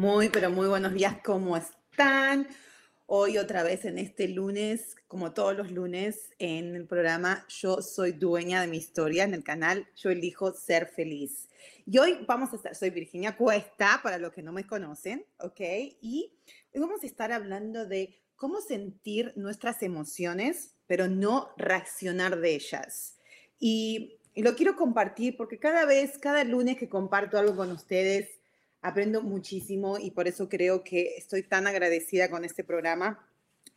[0.00, 2.48] Muy, pero muy buenos días, ¿cómo están?
[3.04, 8.12] Hoy otra vez en este lunes, como todos los lunes, en el programa Yo soy
[8.12, 11.50] dueña de mi historia, en el canal Yo elijo ser feliz.
[11.84, 15.60] Y hoy vamos a estar, soy Virginia Cuesta, para los que no me conocen, ¿ok?
[16.00, 16.32] Y
[16.72, 23.18] hoy vamos a estar hablando de cómo sentir nuestras emociones, pero no reaccionar de ellas.
[23.58, 28.39] Y, y lo quiero compartir porque cada vez, cada lunes que comparto algo con ustedes,
[28.82, 33.26] aprendo muchísimo y por eso creo que estoy tan agradecida con este programa,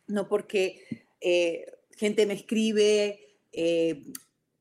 [0.06, 4.02] no porque eh, gente me escribe eh,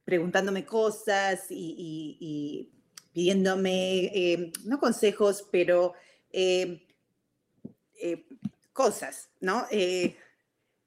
[0.05, 2.69] preguntándome cosas y,
[3.13, 5.94] pidiéndome, eh, no consejos, pero
[8.73, 9.66] cosas, ¿no?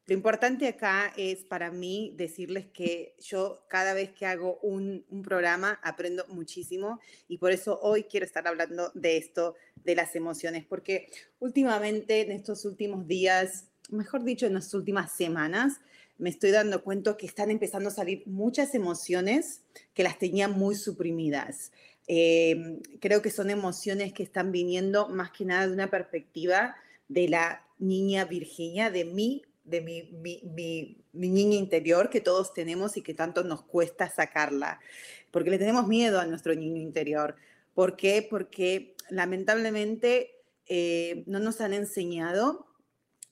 [0.09, 5.81] Lo importante acá es para mí decirles que yo cada vez que hago un, programa
[5.83, 11.09] aprendo muchísimo y por eso hoy quiero estar hablando de esto, de las emociones, porque
[11.41, 15.81] últimamente, en estos últimos días, mejor dicho, en las últimas semanas,
[16.19, 20.77] me estoy dando cuenta que están empezando a salir muchas emociones que las tenía muy
[20.77, 21.73] suprimidas.
[22.07, 26.77] Em, creo que son emociones que están viniendo más que nada de una perspectiva
[27.09, 33.03] de la niña Virginia, de mí de mi, mi, niña interior que todos tenemos y
[33.03, 34.81] que tanto nos cuesta sacarla,
[35.31, 37.37] porque le tenemos miedo a nuestro niño interior.
[37.75, 38.27] ¿Por qué?
[38.29, 42.67] Porque lamentablemente eh, no nos han enseñado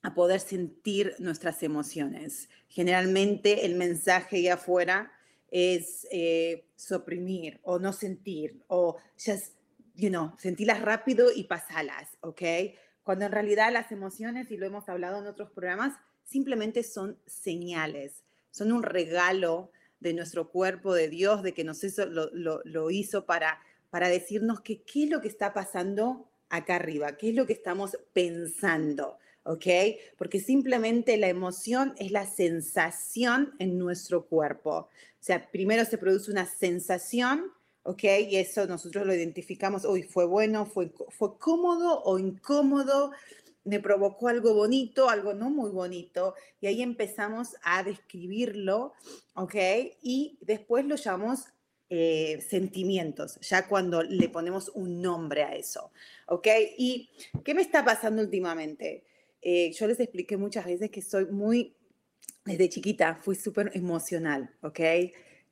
[0.02, 2.48] a poder sentir nuestras emociones.
[2.68, 5.12] Generalmente el mensaje ahí afuera
[5.50, 9.54] es eh, suprimir o no sentir o just,
[9.94, 12.42] you know, sentirlas rápido y pasalas, ¿ok?
[13.04, 15.94] Cuando en realidad las emociones, y lo hemos hablado en otros programas,
[16.24, 19.70] simplemente son señales, son un regalo
[20.00, 24.82] de nuestro cuerpo, de Dios, de que nos hizo, lo, hizo para, para decirnos que
[24.82, 29.66] qué es lo que está pasando acá arriba, qué es lo que estamos pensando, ¿ok?
[30.18, 34.70] Porque simplemente la emoción es la sensación en nuestro cuerpo.
[34.70, 34.88] O
[35.20, 37.50] sea, primero se produce una sensación,
[37.82, 38.04] ¿ok?
[38.28, 43.12] Y eso nosotros lo identificamos, uy, fue bueno, fue, fue cómodo o incómodo,
[43.64, 48.92] me provocó algo bonito, algo no muy bonito, y ahí empezamos a describirlo,
[49.34, 49.54] ¿ok?
[50.02, 51.46] Y después lo llamamos
[51.88, 55.92] eh, sentimientos, ya cuando le ponemos un nombre a eso,
[56.26, 56.46] ¿ok?
[56.78, 57.10] ¿Y
[57.44, 59.04] qué me está pasando últimamente?
[59.40, 61.74] Eh, yo les expliqué muchas veces que soy muy,
[62.44, 64.80] desde chiquita, fui súper emocional, ¿ok?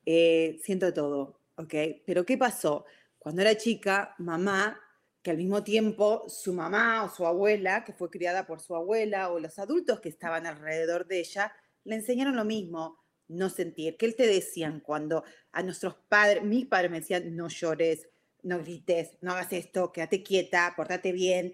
[0.04, 1.74] Eh, siento todo, ¿ok?
[2.04, 2.84] Pero ¿qué pasó?
[3.18, 4.80] Cuando era chica, mamá
[5.22, 9.30] que al mismo tiempo su mamá o su abuela, que fue criada por su abuela,
[9.30, 11.52] o los adultos que estaban alrededor de ella,
[11.84, 13.96] le enseñaron lo mismo, no sentir.
[13.96, 18.08] ¿Qué te decían cuando a nuestros padres, mis padres me decían, no llores,
[18.42, 21.52] no grites, no hagas esto, quédate quieta, portate bien,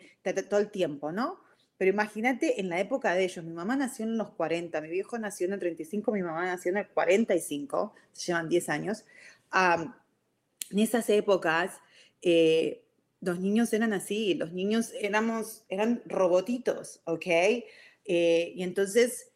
[0.48, 1.40] todo el tiempo, ¿no?
[1.76, 5.18] Pero imagínate en la época de ellos, mi mamá nació en los 40, mi viejo
[5.18, 9.04] nació en el 35, mi mamá nació en el 45, se llevan 10 años.
[10.70, 11.80] en esas épocas,
[12.20, 12.84] eh,
[13.20, 17.26] los niños eran así, los niños éramos, eran robotitos, ¿ok?
[18.04, 19.30] Eh, y entonces,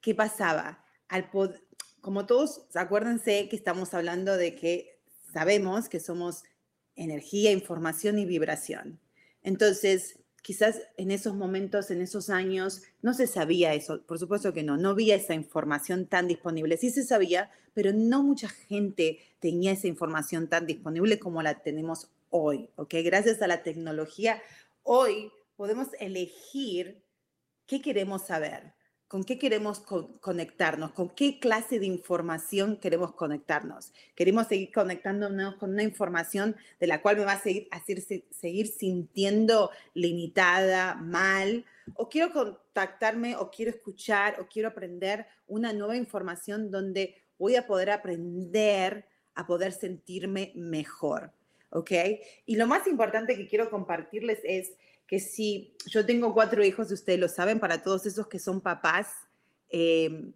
[0.00, 0.84] ¿qué pasaba?
[1.08, 1.30] Al
[2.00, 5.00] como todos, acuérdense que estamos hablando de que
[5.32, 6.44] sabemos que somos
[6.96, 9.00] energía, información y vibración.
[9.42, 14.62] Entonces, quizás en esos momentos, en esos años, no se sabía eso, por supuesto que
[14.62, 16.76] no, no había esa información tan disponible.
[16.76, 22.10] Sí se sabía, pero no mucha gente tenía esa información tan disponible como la tenemos
[22.36, 22.94] hoy, ¿ok?
[23.04, 24.42] Gracias a la tecnología,
[24.82, 27.00] hoy podemos elegir
[27.64, 28.74] qué queremos saber,
[29.06, 33.92] con qué queremos conectarnos, con qué clase de información queremos conectarnos.
[34.16, 38.66] Queremos seguir conectándonos con una información de la cual me va a seguir, hacer, seguir
[38.66, 41.64] sintiendo limitada, mal,
[41.94, 47.68] o quiero contactarme, o quiero escuchar, o quiero aprender una nueva información donde voy a
[47.68, 51.32] poder aprender a poder sentirme mejor.
[51.74, 51.90] ¿Ok?
[52.46, 54.74] Y lo más importante que quiero compartirles es
[55.08, 59.08] que si yo tengo cuatro hijos, ustedes lo saben, para todos esos que son papás,
[59.70, 60.30] eh,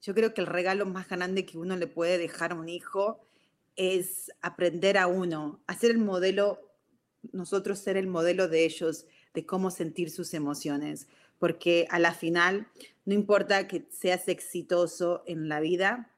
[0.00, 3.26] yo creo que el regalo más grande que uno le puede dejar a un hijo
[3.74, 6.60] es aprender a uno, hacer el modelo,
[7.32, 11.08] nosotros ser el modelo de ellos, de cómo sentir sus emociones,
[11.40, 12.68] porque a la final
[13.04, 16.14] no importa que seas exitoso en la vida,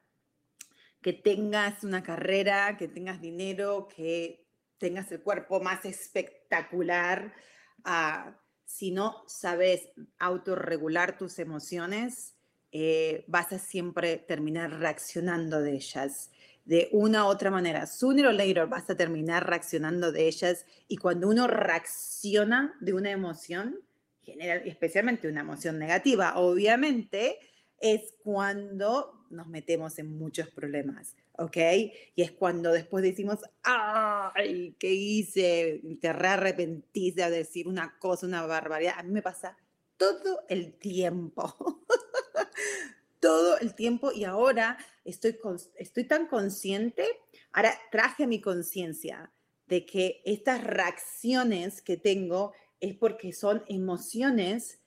[1.01, 4.46] que tengas una carrera, que tengas dinero, que
[4.77, 7.33] tengas el cuerpo más espectacular,
[7.83, 9.89] ah, si no sabes
[10.19, 12.35] autorregular tus emociones,
[12.71, 16.31] eh, vas a siempre terminar reaccionando de ellas
[16.67, 17.87] de una u otra manera.
[17.87, 23.09] Sooner or later vas a terminar reaccionando de ellas y cuando uno reacciona de una
[23.09, 23.79] emoción,
[24.21, 27.39] general, especialmente una emoción negativa, obviamente,
[27.79, 31.57] es cuando nos metemos en muchos problemas, ¿ok?
[32.15, 35.81] Y es cuando después decimos, ay, ¿qué hice?
[36.01, 38.95] Te re arrepentís de decir una cosa, una barbaridad.
[38.97, 39.57] A mí me pasa
[39.97, 41.83] todo el tiempo.
[43.19, 45.37] todo el tiempo y ahora estoy,
[45.75, 47.05] estoy tan consciente,
[47.51, 49.31] ahora traje mi conciencia
[49.67, 54.79] de que estas reacciones que tengo es porque son emociones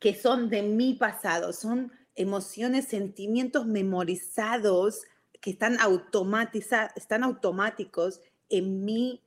[0.00, 5.02] que son de mi pasado, son emociones, sentimientos memorizados
[5.42, 9.20] que están automatizados, están automáticos en mi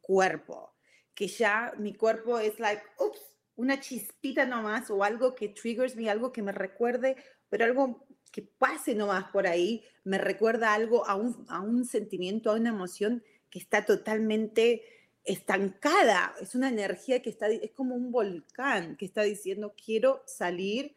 [0.00, 0.74] cuerpo,
[1.14, 3.20] que ya mi cuerpo es like, ups,
[3.54, 7.16] una chispita nomás o algo que triggers me, algo que me recuerde,
[7.48, 12.50] pero algo que pase nomás por ahí, me recuerda algo a un, a un sentimiento,
[12.50, 14.82] a una emoción que está totalmente
[15.24, 16.34] estancada.
[16.40, 20.96] Es una energía que está, es como un volcán que está diciendo, quiero salir,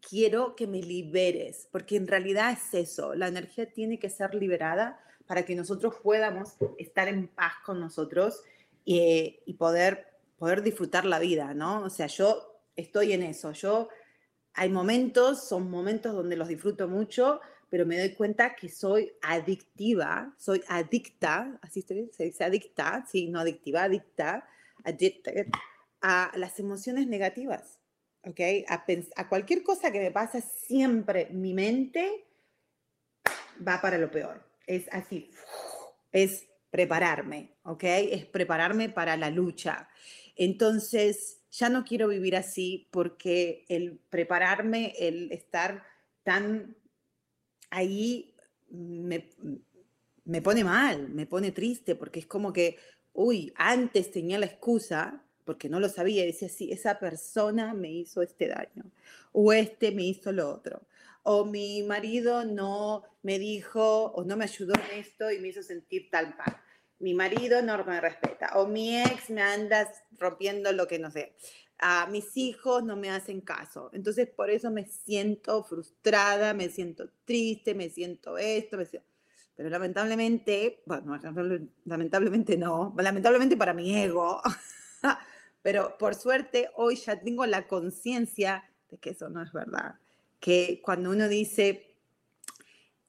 [0.00, 5.00] quiero que me liberes, porque en realidad es eso, la energía tiene que ser liberada
[5.26, 8.42] para que nosotros podamos estar en paz con nosotros
[8.84, 10.08] y, y poder
[10.38, 11.82] poder disfrutar la vida, ¿no?
[11.82, 13.88] O sea, yo estoy en eso, yo
[14.54, 20.34] hay momentos, son momentos donde los disfruto mucho, pero me doy cuenta que soy adictiva,
[20.38, 24.48] soy adicta, así se dice adicta, sí, no adictiva, adicta,
[24.84, 25.32] adicta
[26.00, 27.78] a las emociones negativas,
[28.24, 28.40] ¿ok?
[28.68, 32.26] A, cualquier cosa que me pasa, siempre mi mente
[33.66, 34.42] va para lo peor.
[34.66, 35.30] Es así,
[36.12, 37.84] es prepararme, ¿ok?
[37.84, 39.88] Es prepararme para la lucha.
[40.36, 45.84] Entonces, ya no quiero vivir así porque el prepararme, el estar
[46.22, 46.76] tan
[47.70, 48.34] ahí
[48.70, 49.30] me,
[50.24, 52.76] me pone mal, me pone triste, porque es como que,
[53.14, 58.22] uy, antes tenía la excusa, porque no lo sabía, decía, sí, esa persona me hizo
[58.22, 58.84] este daño,
[59.32, 60.82] o este me hizo lo otro,
[61.22, 65.62] o mi marido no me dijo o no me ayudó en esto y me hizo
[65.62, 66.62] sentir tal mal
[67.00, 71.34] mi marido no me respeta o mi ex me anda rompiendo lo que no sé.
[71.78, 73.90] A mis hijos no me hacen caso.
[73.92, 79.08] Entonces, por eso me siento frustrada, me siento triste, me siento esto, me siento...
[79.54, 81.18] Pero lamentablemente, bueno,
[81.84, 84.40] lamentablemente no, lamentablemente para mi ego,
[85.62, 89.96] pero por suerte hoy ya tengo la conciencia de que eso no es verdad.
[90.40, 91.96] Que cuando uno dice,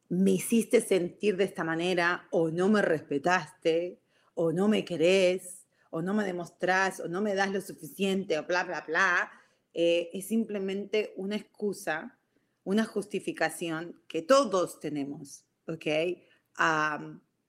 [0.09, 4.01] me hiciste sentir de esta manera o no me respetaste
[4.33, 8.43] o no me querés o no me demostrás o no me das lo suficiente o
[8.43, 9.31] bla, bla, bla,
[9.73, 12.17] eh, es simplemente una excusa,
[12.63, 15.85] una justificación que todos tenemos, ¿ok?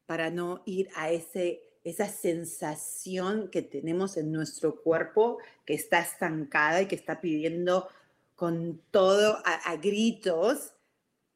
[0.07, 6.83] para no ir a ese, esa sensación que tenemos en nuestro cuerpo que está estancada
[6.83, 7.89] y que está pidiendo
[8.35, 10.75] con todo a gritos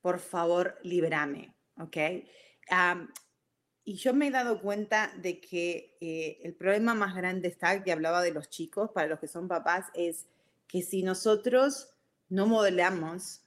[0.05, 1.97] por favor, líbrame, ¿ok?
[3.85, 7.91] y yo me he dado cuenta de que eh, el problema más grande está, que
[7.91, 10.27] hablaba de los chicos, para los que son papás, es
[10.67, 11.89] que si nosotros
[12.29, 13.41] no modelamos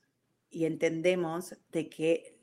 [0.50, 2.37] y entendemos de que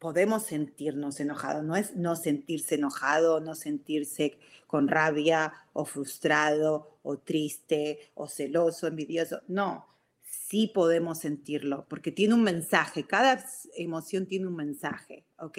[0.00, 7.18] podemos sentirnos enojados, no es no sentirse enojado, no sentirse con rabia o frustrado o
[7.18, 9.86] triste o celoso, envidioso, no,
[10.22, 13.44] sí podemos sentirlo, porque tiene un mensaje, cada
[13.76, 15.58] emoción tiene un mensaje, ¿ok?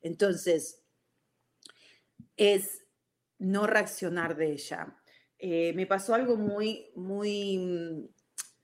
[0.00, 0.82] Entonces,
[2.36, 2.82] es
[3.38, 4.96] no reaccionar de ella.
[5.38, 8.08] Eh, me pasó algo muy, muy,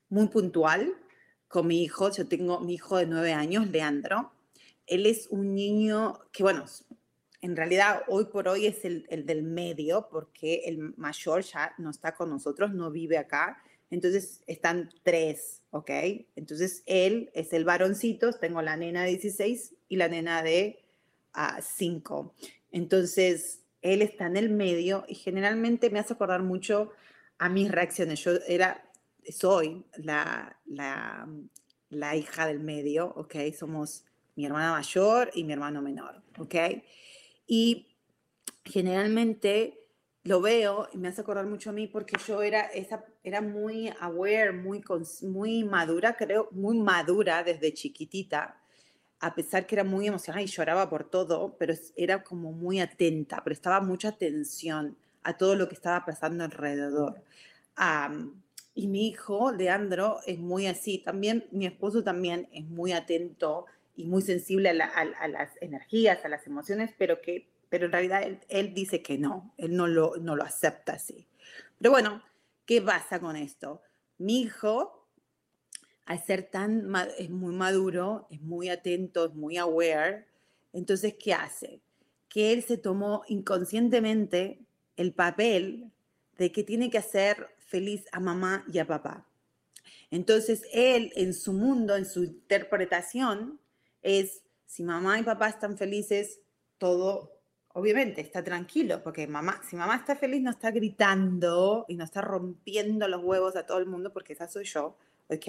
[0.09, 0.93] muy puntual
[1.47, 2.09] con mi hijo.
[2.11, 4.32] Yo tengo mi hijo de nueve años, Leandro.
[4.87, 6.65] Él es un niño que, bueno,
[7.41, 11.89] en realidad hoy por hoy es el, el del medio, porque el mayor ya no
[11.89, 13.61] está con nosotros, no vive acá
[13.93, 15.91] entonces están tres, ¿ok?
[16.35, 20.83] Entonces él es el varoncito, tengo la nena de 16 y la nena de
[21.61, 22.33] 5.
[22.35, 26.89] Ah, entonces él está en el medio y generalmente me hace acordar mucho
[27.37, 28.23] a mis reacciones.
[28.23, 28.83] Yo era,
[29.29, 31.29] soy la, la,
[31.89, 33.35] la hija del medio, ¿ok?
[33.55, 36.55] Somos mi hermana mayor y mi hermano menor, ¿ok?
[37.47, 37.95] Y
[38.63, 39.79] generalmente
[40.23, 43.93] lo veo y me hace acordar mucho a mí porque yo era, esa, era muy
[43.99, 44.81] aware, muy,
[45.21, 48.59] muy madura, creo, muy madura desde chiquitita,
[49.19, 53.43] a pesar que era muy emocionada y lloraba por todo, pero era como muy atenta,
[53.43, 57.21] prestaba mucha atención a todo lo que estaba pasando alrededor.
[58.75, 60.97] y mi hijo, Leandro, es muy así.
[60.99, 66.45] También mi esposo también es muy atento y muy sensible a, las energías, a las
[66.47, 70.43] emociones, pero que pero en realidad él, dice que no, él no lo, no lo
[70.43, 71.27] acepta así.
[71.79, 72.21] Pero bueno,
[72.67, 73.81] ¿qué pasa con esto?
[74.19, 75.07] Mi hijo,
[76.05, 80.27] al ser tan, es muy maduro, es muy atento, es muy aware,
[80.73, 81.81] entonces, ¿qué hace?
[82.27, 84.59] Que él se tomó inconscientemente
[84.97, 85.91] el papel
[86.37, 89.27] de que tiene que hacer feliz a mamá y a papá.
[90.11, 93.59] Entonces, él en su mundo, en su interpretación,
[94.03, 96.41] es, si mamá y papá están felices,
[96.77, 97.33] todo
[97.73, 102.21] obviamente está tranquilo, porque mamá, si mamá está feliz, no está gritando y no está
[102.21, 105.45] rompiendo los huevos a todo el mundo, porque esa soy yo, ¿ok?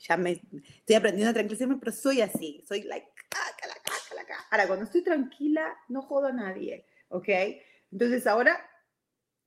[0.00, 3.08] Ya me estoy aprendiendo a tranquilizarme, pero soy así, soy like,
[4.50, 7.28] ahora cuando estoy tranquila, no jodo a nadie, ¿ok?
[7.90, 8.68] Entonces ahora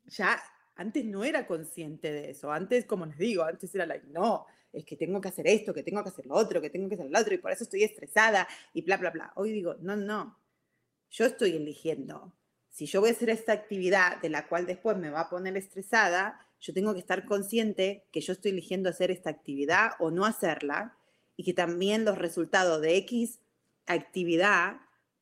[0.06, 0.42] ya,
[0.76, 4.86] antes no era consciente de eso, antes, como les digo, antes era like, no, es
[4.86, 7.10] que tengo que hacer esto, que tengo que hacer lo otro, que tengo que hacer
[7.10, 9.32] lo otro, y por eso estoy estresada, y bla, bla, bla.
[9.36, 10.38] Hoy digo, no, no,
[11.10, 12.34] yo estoy eligiendo.
[12.70, 15.56] Si yo voy a hacer esta actividad de la cual después me va a poner
[15.56, 20.26] estresada, yo tengo que estar consciente que yo estoy eligiendo hacer esta actividad o no
[20.26, 20.98] hacerla
[21.38, 23.40] y que también los resultados de X
[23.86, 24.78] actividad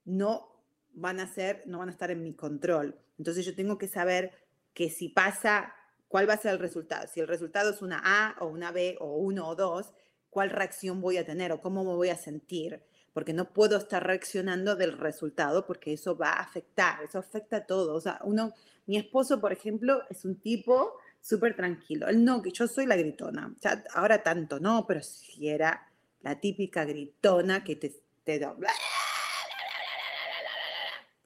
[0.06, 0.50] no
[0.94, 3.00] van a ser, no van a estar en mi control.
[3.18, 4.32] Entonces yo tengo que saber
[4.74, 5.74] que si pasa,
[6.14, 7.08] cuál va a ser el resultado.
[7.12, 9.96] Si el resultado es una A o una B o uno o dos,
[10.30, 14.06] cuál reacción voy a tener o cómo me voy a sentir porque no puedo estar
[14.06, 17.96] reaccionando del resultado porque eso va a afectar, eso afecta a todo.
[17.96, 18.54] O sea, uno,
[18.86, 22.08] mi esposo, por ejemplo, es un tipo súper tranquilo.
[22.08, 23.52] Él no, que yo soy la gritona.
[23.58, 25.92] O sea, ahora tanto no, pero si era
[26.22, 27.92] la típica gritona que te,
[28.24, 28.56] te da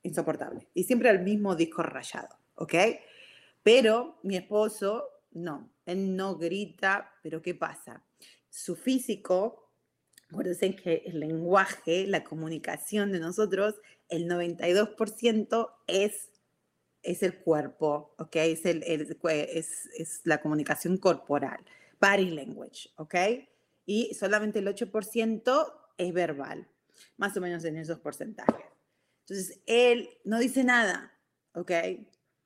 [0.04, 0.66] insoportable.
[0.74, 2.74] Y siempre el mismo disco rayado, ¿ok?
[3.68, 8.02] Pero mi esposo, no, él no grita, pero ¿qué pasa?
[8.50, 9.68] Su físico
[10.30, 13.76] Acuérdense que el lenguaje, la comunicación de nosotros,
[14.10, 16.30] el 92% es,
[17.02, 18.36] es el cuerpo, ¿ok?
[18.36, 21.64] Es, el, es, es, la comunicación corporal,
[22.02, 23.16] body language, ¿ok?
[23.86, 26.68] Y solamente el 8% es verbal,
[27.16, 28.66] más o menos en esos porcentajes.
[29.22, 31.18] Entonces, él no dice nada,
[31.54, 31.72] ¿ok?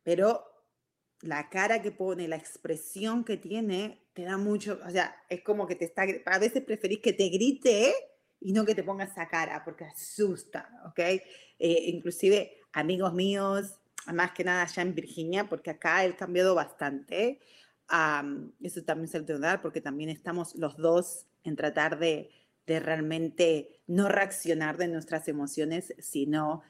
[0.03, 0.50] Pero
[1.21, 5.67] la cara que pone, la expresión que tiene, te da mucho, o sea, es como
[5.67, 7.93] que te está, a veces preferís que te grite
[8.39, 10.99] y no que te pongas esa cara, porque asusta, ¿ok?
[10.99, 11.21] Eh,
[11.59, 13.75] inclusive amigos míos,
[14.11, 17.39] más que nada allá en Virginia, porque acá he cambiado bastante,
[18.61, 22.31] eso también se lo tengo que porque también estamos los dos en tratar de,
[22.65, 26.63] de realmente no reaccionar de nuestras emociones, sino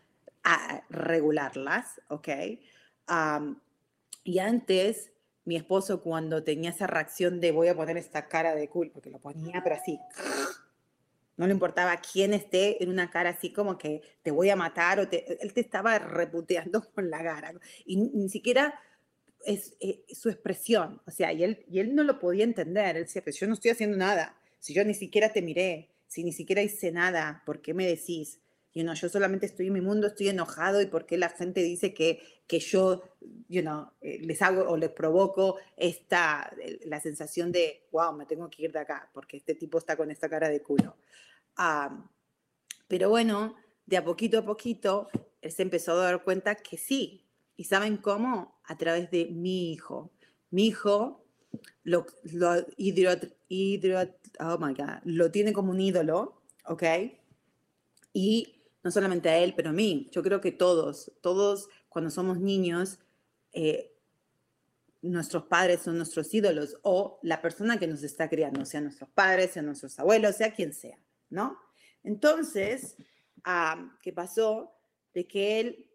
[0.90, 2.30] regularlas, ¿ok?
[4.24, 5.12] Y antes
[5.44, 9.10] mi esposo cuando tenía esa reacción de voy a poner esta cara de cool, porque
[9.10, 10.00] lo ponía, pero así,
[11.38, 15.00] no le importaba quién esté en una cara así como que te voy a matar
[15.00, 17.54] o él te estaba reputeando con la cara.
[17.86, 18.80] Y ni siquiera
[19.46, 23.06] es, eh, su expresión, o sea, y él, y él no lo podía entender, él
[23.06, 26.32] decía, pues yo no estoy haciendo nada, si yo ni siquiera te miré, si ni
[26.32, 28.40] siquiera hice nada, ¿por qué me decís?
[28.74, 31.62] You know, yo solamente estoy en mi mundo, estoy enojado y por qué la gente
[31.62, 33.02] dice que, que yo
[33.48, 36.52] you know, eh, les hago o les provoco esta,
[36.86, 40.12] la sensación de, wow, me tengo que ir de acá porque este tipo está con
[40.12, 40.98] esta cara de culo.
[42.90, 43.56] pero bueno,
[43.86, 45.08] de a poquito a poquito,
[45.42, 47.26] él se empezó a dar cuenta que sí.
[47.56, 48.60] ¿Y saben cómo?
[48.66, 50.12] A través de mi hijo.
[50.50, 51.24] Mi hijo
[51.84, 52.52] lo, lo,
[54.40, 56.84] oh my God, lo tiene como un ídolo, ¿ok?
[58.12, 60.10] Y no solamente a él, pero a mí.
[60.12, 63.00] Yo creo que todos, todos cuando somos niños,
[63.52, 63.94] eh,
[65.02, 69.52] nuestros padres son nuestros ídolos o la persona que nos está criando, sea nuestros padres,
[69.52, 70.98] sea nuestros abuelos, sea quien sea,
[71.30, 71.60] ¿no?
[72.06, 72.96] Entonces,
[74.02, 74.72] ¿qué pasó?
[75.14, 75.90] De que él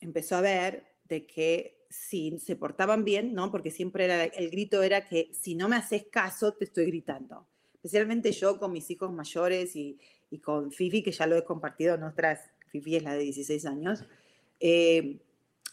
[0.00, 3.52] empezó a ver de que si se portaban bien, ¿no?
[3.52, 7.46] Porque siempre era, el grito era que si no me haces caso, te estoy gritando.
[7.74, 9.96] Especialmente yo con mis hijos mayores y,
[10.28, 13.64] y con Fifi, que ya lo he compartido en otras, Fifi es la de 16
[13.66, 14.04] años,
[14.60, 15.20] eh,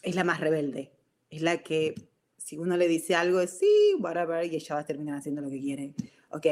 [0.02, 0.92] es la más rebelde.
[1.30, 1.94] Es la que,
[2.36, 5.50] si uno le dice algo, es sí, whatever, y ella va a terminar haciendo lo
[5.50, 5.94] que quiere.
[6.30, 6.46] ¿Ok?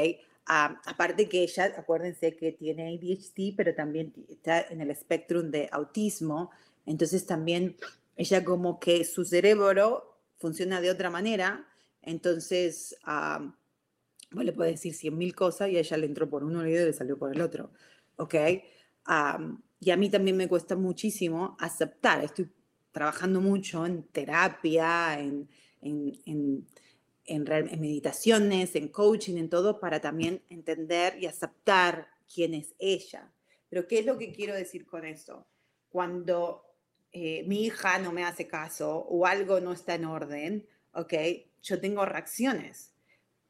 [0.47, 5.69] Ah, aparte que ella, acuérdense que tiene ADHD, pero también está en el espectro de
[5.71, 6.51] autismo,
[6.85, 7.77] entonces también
[8.15, 11.67] ella como que su cerebro funciona de otra manera,
[12.01, 13.51] entonces uh,
[14.31, 16.93] vos le puedes decir cien mil cosas y ella le entró por uno y le
[16.93, 17.71] salió por el otro,
[18.17, 18.35] ¿ok?
[19.83, 22.47] Y a mí también me cuesta muchísimo aceptar, estoy
[22.91, 25.49] trabajando mucho en terapia, en,
[25.81, 26.67] en, en,
[27.25, 33.31] en, meditaciones, en coaching, en todo, para también entender y aceptar quién es ella.
[33.69, 35.47] Pero ¿qué es lo que quiero decir con eso?
[35.89, 36.63] Cuando
[37.11, 41.13] eh, mi hija no me hace caso o algo no está en orden, ¿ok?
[41.63, 42.93] Yo tengo reacciones.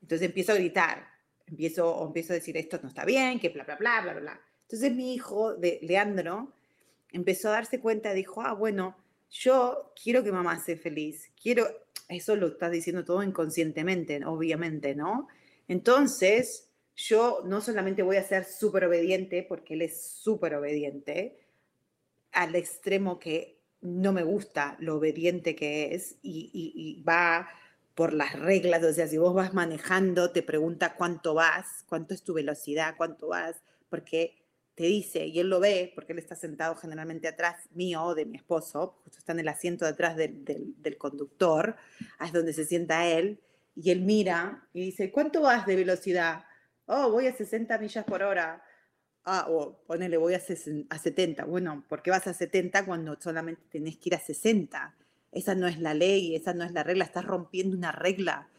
[0.02, 1.08] Entonces empiezo a gritar,
[1.46, 4.42] empiezo, o empiezo a decir esto no está bien, que bla, bla, bla, bla, bla.
[4.72, 6.54] Entonces mi hijo, Leandro,
[7.12, 8.96] empezó a darse cuenta, dijo, ah, bueno,
[9.30, 11.68] yo quiero que mamá sea feliz, quiero,
[12.08, 15.28] eso lo estás diciendo todo inconscientemente, obviamente, ¿no?
[15.68, 21.38] Entonces, yo no solamente voy a ser súper obediente, porque él es súper obediente,
[22.32, 27.50] al extremo que no me gusta lo obediente que es y, va
[27.94, 32.24] por las reglas, o sea, si vos vas manejando, te pregunta cuánto vas, cuánto es
[32.24, 34.41] tu velocidad, cuánto vas, porque
[34.76, 38.38] te dice, y él lo ve, porque él está sentado generalmente atrás mío de mi
[38.38, 41.76] esposo, justo está en el asiento de atrás del, del, conductor,
[42.24, 43.40] es donde se sienta él,
[43.76, 46.44] y él mira y dice, ¿cuánto vas de velocidad?
[46.86, 48.64] Oh, voy a 60 millas por hora.
[49.24, 50.42] Ah, o ponele, voy a,
[50.90, 51.46] a 70.
[51.46, 54.96] Bueno, ¿por qué vas a 70 cuando solamente tenés que ir a 60?
[55.32, 58.50] Esa no es la ley, esa no es la regla, estás rompiendo una regla.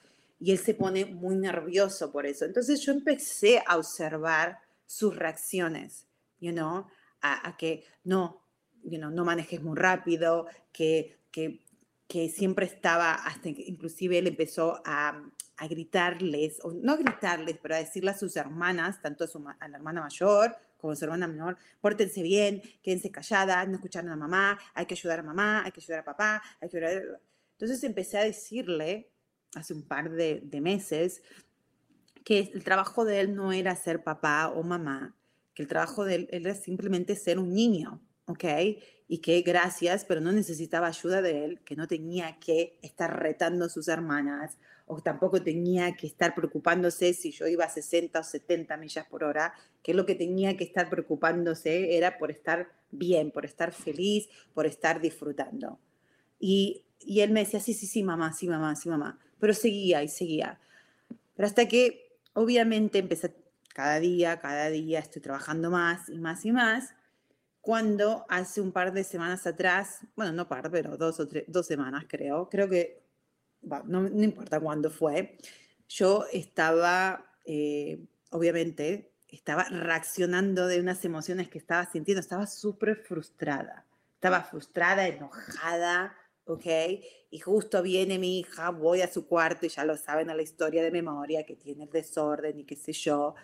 [0.40, 2.44] Y él se pone muy nervioso por eso.
[2.44, 4.60] Entonces yo empecé a observar
[4.92, 6.06] sus reacciones
[6.42, 6.86] you know,
[7.22, 8.42] a, que no,
[8.82, 11.64] you know, no manejes muy rápido, que, que,
[12.08, 15.22] que siempre estaba, hasta inclusive él empezó a,
[15.56, 19.68] a, gritarles, o no gritarles, pero a decirle a sus hermanas, tanto a, su, a
[19.68, 24.16] la hermana mayor como a su hermana menor, pórtense bien, quédense calladas, no escucharon a
[24.16, 27.20] mamá, hay que ayudar a mamá, hay que ayudar a papá, hay que ayudar a...
[27.52, 29.12] Entonces empecé a decirle,
[29.54, 31.22] hace un par de, de meses,
[32.24, 35.16] que el trabajo de él no era ser papá o mamá,
[35.54, 38.44] que el trabajo de él, era simplemente ser un niño, ¿ok?
[39.08, 43.66] Y que gracias, pero no necesitaba ayuda de él, que no tenía que estar retando
[43.66, 44.56] a sus hermanas,
[44.86, 49.24] o tampoco tenía que estar preocupándose si yo iba a 60 o 70 millas por
[49.24, 54.28] hora, que lo que tenía que estar preocupándose era por estar bien, por estar feliz,
[54.54, 55.78] por estar disfrutando.
[56.38, 60.02] Y, y él me decía, sí, sí, sí, mamá, sí, mamá, sí, mamá, pero seguía
[60.02, 60.60] y seguía.
[61.34, 63.34] Pero hasta que obviamente empecé
[63.74, 66.94] cada día, cada día estoy trabajando más y más y más.
[67.60, 71.66] Cuando hace un par de semanas atrás, bueno, no par, pero dos o tres, dos
[71.66, 73.02] semanas creo, creo que,
[73.62, 75.38] no, no, importa cuándo fue,
[75.88, 83.86] yo estaba, eh, obviamente, estaba reaccionando de unas emociones que estaba sintiendo, estaba súper frustrada,
[84.14, 86.14] estaba frustrada, enojada,
[86.46, 86.66] ¿ok?
[87.30, 90.42] Y justo viene mi hija, voy a su cuarto y ya lo saben a la
[90.42, 93.34] historia de memoria, que tiene el desorden y qué sé yo,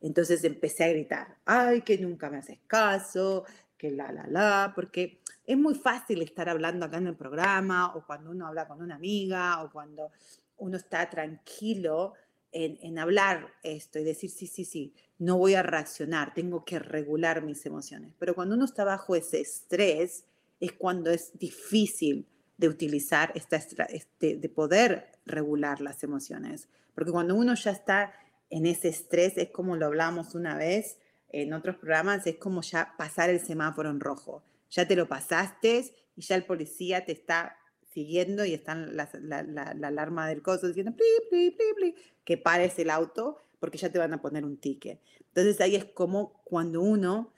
[0.00, 3.44] entonces empecé a gritar, ay, que nunca me haces caso,
[3.76, 8.04] que la, la, la, porque es muy fácil estar hablando acá en el programa o
[8.06, 10.10] cuando uno habla con una amiga o cuando
[10.58, 12.14] uno está tranquilo
[12.50, 16.78] en, en hablar esto y decir, sí, sí, sí, no voy a reaccionar, tengo que
[16.78, 18.12] regular mis emociones.
[18.18, 20.24] Pero cuando uno está bajo ese estrés
[20.60, 22.26] es cuando es difícil
[22.58, 26.68] de utilizar esta, este, de poder regular las emociones.
[26.94, 28.12] Porque cuando uno ya está
[28.50, 30.98] en ese estrés, es como lo hablamos una vez
[31.30, 34.42] en otros programas, es como ya pasar el semáforo en rojo.
[34.70, 37.56] Ya te lo pasaste y ya el policía te está
[37.92, 41.94] siguiendo y está la, la, alarma del coso diciendo pli, pli, pli,
[42.24, 45.00] que pares el auto porque ya te van a poner un ticket.
[45.28, 47.32] Entonces ahí es como cuando uno,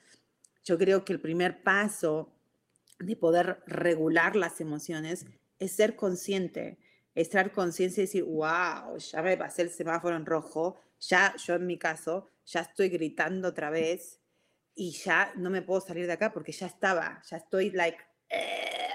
[0.63, 2.31] yo creo que el primer paso
[3.03, 5.25] de poder regular las emociones
[5.59, 6.77] es ser consciente,
[7.15, 11.67] estar consciente y decir, wow, ya me pasé el semáforo en rojo, ya yo en
[11.67, 14.19] mi caso, ya estoy gritando otra vez
[14.75, 17.97] y ya no me puedo salir de acá porque ya estaba, ya estoy like,
[18.29, 18.89] eh,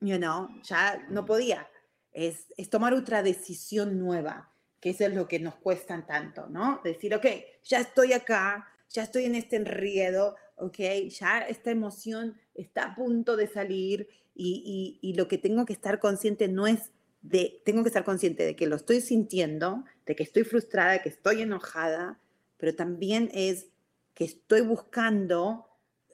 [0.00, 1.68] you know, ya no podía.
[2.10, 6.80] Es, es tomar otra decisión nueva, que eso es lo que nos cuesta tanto, ¿no?
[6.84, 7.26] Decir, ok,
[7.62, 13.36] ya estoy acá, ya estoy en este enriedo, ok, ya esta emoción está a punto
[13.36, 17.90] de salir y, y, lo que tengo que estar consciente no es de, tengo que
[17.90, 22.18] estar consciente de que lo estoy sintiendo, de que estoy frustrada, que estoy enojada,
[22.56, 23.66] pero también es
[24.14, 25.66] que estoy buscando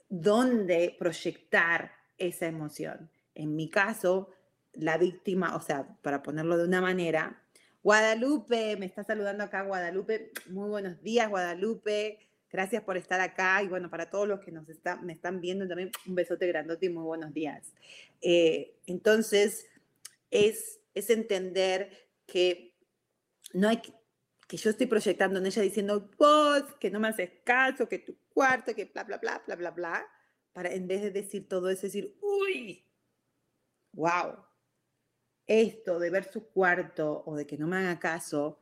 [0.09, 3.09] dónde proyectar esa emoción.
[3.35, 4.29] En mi caso,
[4.73, 7.41] la víctima, o sea, para ponerlo de una manera,
[7.81, 10.31] Guadalupe, me está saludando acá Guadalupe.
[10.49, 12.28] Muy buenos días, Guadalupe.
[12.51, 15.67] Gracias por estar acá y bueno, para todos los que nos está, me están viendo
[15.67, 17.73] también, un besote grandote y muy buenos días.
[18.21, 19.67] Eh, entonces,
[20.31, 22.75] es, es entender que
[23.53, 23.81] no hay
[24.49, 28.17] que yo estoy proyectando en ella diciendo vos, que no me haces caso, que tu
[28.33, 30.07] cuarto, que bla, bla, bla, bla, bla, bla,
[30.53, 32.83] para en vez de decir todo eso, decir, uy,
[33.93, 34.43] wow,
[35.45, 38.59] esto de ver su cuarto o de que no me haga caso,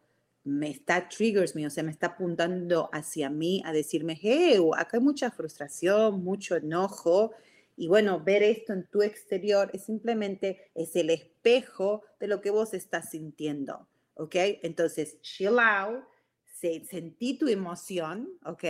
[0.47, 4.97] me está triggers me, o sea, me está apuntando hacia mí a decirme, hey, acá
[4.97, 7.33] hay mucha frustración, mucho enojo.
[7.75, 12.49] Y bueno, ver esto en tu exterior es simplemente, es el espejo de lo que
[12.49, 14.35] vos estás sintiendo, ¿ok?
[14.63, 16.05] Entonces, chill out,
[16.45, 18.63] sentí tu emoción, ¿ok?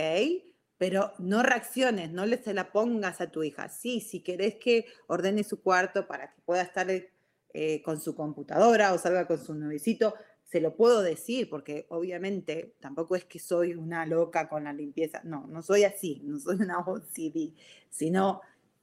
[0.78, 3.68] Pero no reacciones, no le se la pongas a tu hija.
[3.68, 8.92] Sí, si querés que ordene su cuarto para que pueda estar eh, con su computadora
[8.92, 10.14] o salga con su novicito,
[10.50, 15.20] se lo puedo decir, porque obviamente tampoco es que soy una loca con la limpieza,
[15.22, 17.52] no, no soy así, no soy una OCD,
[17.90, 18.40] sino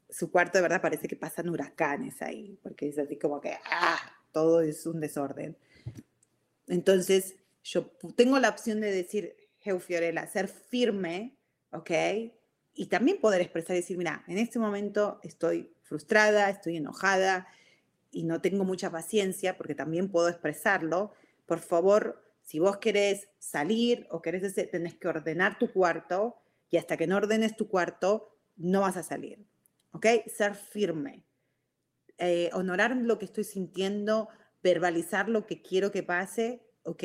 [0.10, 3.97] su cuarto de verdad parece que pasan huracanes ahí, porque es así como que, ah,
[4.32, 5.58] todo es un desorden.
[6.67, 11.36] Entonces, yo tengo la opción de decir, Geo Fiorella, ser firme,
[11.71, 11.91] ¿ok?
[12.75, 17.47] Y también poder expresar y decir, mira, en este momento estoy frustrada, estoy enojada
[18.12, 21.13] y no tengo mucha paciencia, porque también puedo expresarlo,
[21.45, 26.38] por favor, si vos querés salir o querés, tenés que ordenar tu cuarto
[26.69, 29.45] y hasta que no ordenes tu cuarto, no vas a salir.
[29.91, 30.05] ¿Ok?
[30.27, 31.23] Ser firme.
[32.17, 34.29] Eh, honorar lo que estoy sintiendo,
[34.63, 37.03] verbalizar lo que quiero que pase, ¿ok?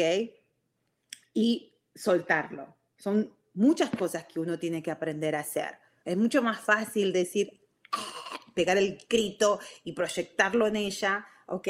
[1.34, 2.76] Y soltarlo.
[2.96, 5.78] Son muchas cosas que uno tiene que aprender a hacer.
[6.04, 11.68] Es mucho más fácil decir, ah", pegar el grito y proyectarlo en ella, ¿ok?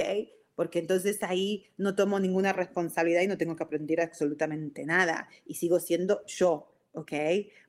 [0.60, 5.54] Porque entonces ahí no tomo ninguna responsabilidad y no tengo que aprender absolutamente nada y
[5.54, 7.12] sigo siendo yo, ¿ok?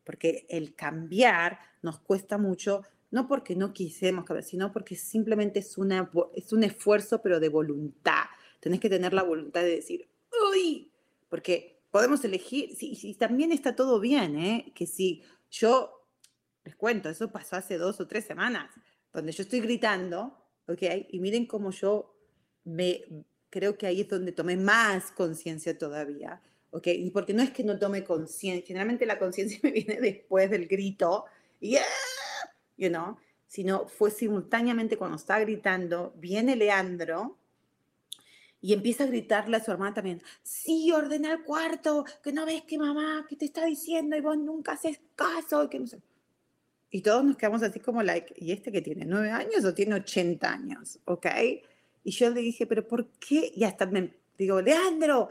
[0.03, 5.77] Porque el cambiar nos cuesta mucho, no porque no quisemos cambiar, sino porque simplemente es,
[5.77, 8.25] una, es un esfuerzo, pero de voluntad.
[8.59, 10.09] Tenés que tener la voluntad de decir,
[10.49, 10.91] uy,
[11.29, 14.73] porque podemos elegir, si, si también está todo bien, ¿eh?
[14.75, 16.09] Que si yo,
[16.65, 18.69] les cuento, eso pasó hace dos o tres semanas,
[19.13, 20.81] donde yo estoy gritando, ¿ok?
[21.07, 22.17] Y miren cómo yo
[22.63, 23.03] me,
[23.49, 26.41] creo que ahí es donde tomé más conciencia todavía.
[26.71, 26.87] ¿ok?
[26.87, 30.67] Y porque no es que no tome conciencia, generalmente la conciencia me viene después del
[30.67, 31.25] grito,
[31.59, 31.83] yeah,
[32.77, 37.37] you know, sino fue simultáneamente cuando está gritando, viene Leandro
[38.61, 42.63] y empieza a gritarle a su hermana también, sí, ordena el cuarto, que no ves
[42.63, 45.99] que mamá, que te está diciendo y vos nunca haces caso, y que no sé.
[46.91, 49.05] Y todos nos quedamos así como, like, ¿y este que tiene?
[49.05, 50.99] ¿Nueve años o tiene 80 años?
[51.05, 51.25] ¿Ok?
[52.03, 53.51] Y yo le dije, pero ¿por qué?
[53.55, 55.29] Y hasta me digo, Leandro,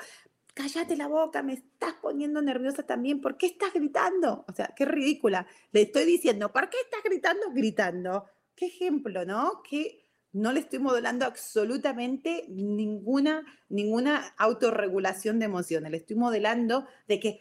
[0.54, 4.44] cállate la boca, me estás poniendo nerviosa también, ¿por qué estás gritando?
[4.48, 5.46] O sea, qué ridícula.
[5.72, 7.50] Le estoy diciendo, ¿por qué estás gritando?
[7.52, 8.24] Gritando.
[8.54, 9.62] Qué ejemplo, ¿no?
[9.68, 15.90] Que no le estoy modelando absolutamente ninguna, ninguna autorregulación de emociones.
[15.90, 17.40] Le estoy modelando de que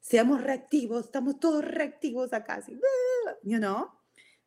[0.00, 2.78] seamos reactivos, estamos todos reactivos acá, así,
[3.42, 3.88] you know?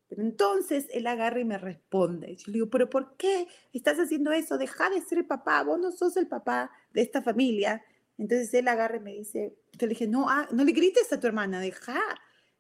[0.09, 2.35] Pero entonces él agarra y me responde.
[2.35, 4.57] Yo le digo, pero ¿por qué estás haciendo eso?
[4.57, 7.83] Deja de ser papá, vos no sos el papá de esta familia.
[8.17, 11.19] Entonces él agarra y me dice, yo le dije, no, ah, no le grites a
[11.19, 12.01] tu hermana, deja.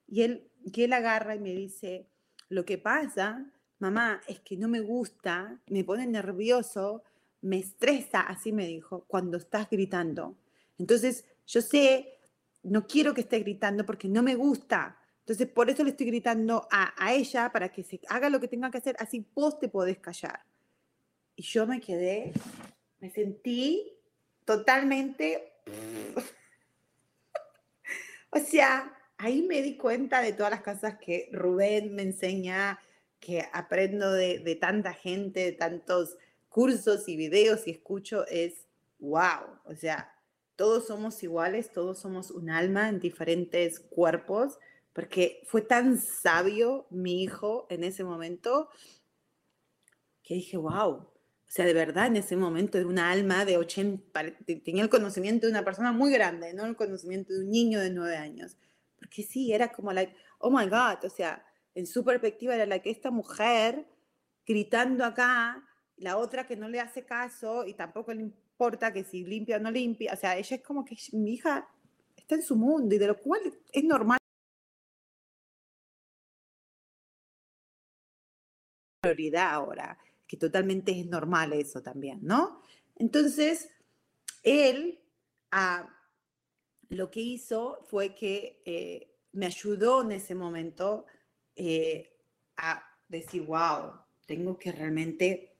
[0.07, 2.07] Y él, que él agarra y me dice,
[2.49, 7.03] lo que pasa, mamá, es que no me gusta, me pone nervioso,
[7.41, 10.37] me estresa, así me dijo, cuando estás gritando.
[10.77, 12.19] Entonces, yo sé,
[12.61, 14.98] no quiero que estés gritando porque no me gusta,
[15.29, 18.71] entonces, por eso le estoy gritando a, ella para que se haga lo que tenga
[18.71, 20.43] que hacer, así vos te podés callar.
[21.35, 22.33] Y yo me quedé,
[22.99, 23.93] me sentí
[24.43, 25.53] totalmente...
[28.31, 32.79] o sea, ahí me di cuenta de todas las cosas que Rubén me enseña,
[33.19, 38.65] que aprendo de, de tanta gente, de tantos cursos y videos y escucho, es
[38.97, 39.59] wow.
[39.65, 40.11] O sea,
[40.55, 44.57] todos somos iguales, todos somos un alma en diferentes cuerpos
[44.93, 48.69] porque fue tan sabio mi hijo en ese momento
[50.23, 51.09] que dije, wow,
[51.49, 54.21] o sea, de verdad en ese momento era una alma de 80,
[54.63, 57.89] tenía el conocimiento de una persona muy grande, no el conocimiento de un niño de
[57.89, 58.55] 9 años.
[58.99, 62.79] Porque sí, era como, like, oh my God, o sea, en su perspectiva era la
[62.79, 63.87] que esta mujer
[64.45, 69.23] gritando acá, la otra que no le hace caso y tampoco le importa que si
[69.23, 70.13] limpia o no limpia.
[70.13, 71.67] O sea, ella es como que mi hija
[72.15, 74.18] está en su mundo y de lo cual es normal.
[79.01, 82.61] Prioridad ahora, que totalmente es normal eso también, ¿no?
[82.95, 83.69] Entonces,
[84.43, 84.99] él
[85.51, 85.89] ah,
[86.89, 91.05] lo que hizo fue que eh, me ayudó en ese momento
[91.55, 92.11] eh,
[92.57, 93.93] a decir, wow,
[94.25, 95.53] tengo que realmente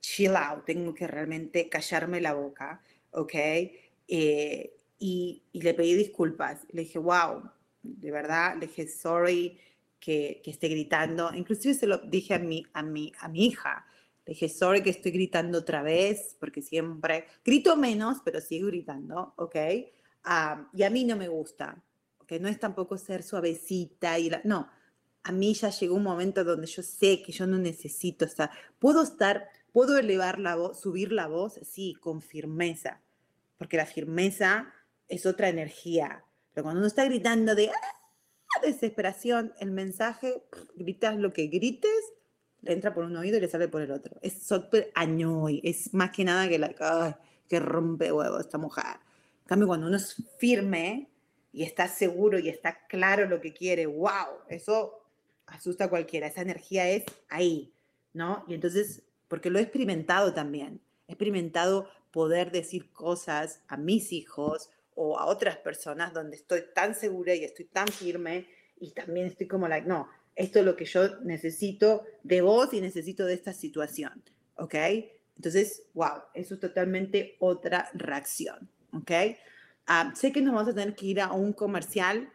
[0.00, 3.34] chill out, tengo que realmente callarme la boca, ¿ok?
[4.08, 6.66] Eh, y, le pedí disculpas.
[6.70, 7.42] Le dije, wow,
[7.82, 9.58] de verdad, le dije, sorry
[10.00, 11.30] que, que, esté gritando.
[11.34, 13.86] Inclusive se lo dije a mi, a mi, a mi hija.
[14.24, 19.32] Le dije, sorry que estoy gritando otra vez, porque siempre grito menos, pero sigo gritando,
[19.36, 19.56] ¿ok?
[20.24, 21.82] Ah, y a mí no me gusta,
[22.26, 24.68] que no es tampoco ser suavecita y la, no,
[25.22, 29.02] a mí ya llegó un momento donde yo sé que yo no necesito, sea, puedo
[29.02, 33.00] estar, puedo elevar la voz, subir la voz, sí, con firmeza,
[33.56, 34.72] porque la firmeza
[35.08, 37.97] es otra energía, pero cuando uno está gritando de ¡ah!
[38.58, 40.42] Desesperación, el mensaje,
[40.76, 42.12] gritas lo que grites,
[42.64, 44.16] entra por un oído y le sale por el otro.
[44.22, 47.18] Es súper añoy, es más que nada que la,
[47.48, 48.98] que rompe huevo esta mujer
[49.48, 51.08] cambio, cuando uno es firme
[51.52, 55.00] y está seguro y está claro lo que quiere, wow, eso
[55.46, 57.72] asusta a cualquiera, esa energía es ahí,
[58.12, 58.44] ¿no?
[58.46, 64.70] Y entonces, porque lo he experimentado también, he experimentado poder decir cosas a mis hijos
[65.00, 68.48] o a otras personas donde estoy tan segura y estoy tan firme
[68.80, 72.80] y también estoy como, like, no, esto es lo que yo necesito de vos y
[72.80, 74.22] necesito de esta situación,
[74.56, 74.74] ¿ok?
[75.36, 78.68] Entonces, wow, eso es totalmente otra reacción.
[78.92, 79.10] ¿ok?
[79.86, 82.30] Ah, sé que nos vamos a tener que ir a un comercial.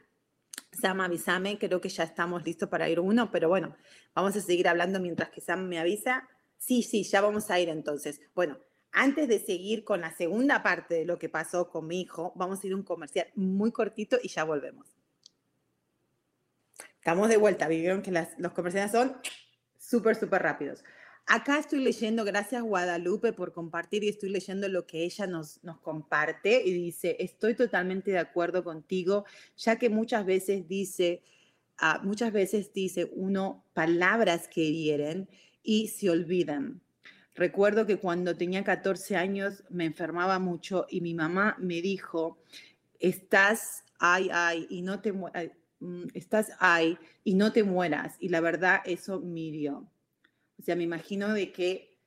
[0.72, 3.76] Sam, avísame, creo que ya estamos listos para ir uno, pero bueno,
[4.16, 6.28] vamos a seguir hablando mientras que Sam me avisa.
[6.58, 8.22] Sí, sí, ya vamos a ir entonces.
[8.34, 8.58] Bueno,
[8.94, 12.64] antes de seguir con la segunda parte de lo que pasó con mi hijo, vamos
[12.64, 14.88] a ir a un comercial muy cortito y ya volvemos.
[16.98, 19.18] Estamos de vuelta, vieron que los comerciales son
[19.78, 20.84] súper, súper rápidos.
[21.26, 25.80] Acá estoy leyendo, gracias Guadalupe por compartir y estoy leyendo lo que ella nos, nos
[25.80, 29.26] comparte y dice, estoy totalmente de acuerdo contigo,
[29.58, 31.24] ya que muchas veces dice,
[31.78, 35.30] ah, muchas veces dice uno palabras que hieren
[35.64, 36.82] y se olvidan.
[37.36, 42.38] Recuerdo que cuando tenía 14 años me enfermaba mucho y mi mamá me dijo,
[43.00, 48.16] estás, ay, ay, y no te, mm, estás, ay, y no te mueras.
[48.20, 49.90] Y la verdad, eso me hirió.
[50.60, 51.98] O sea, me imagino de que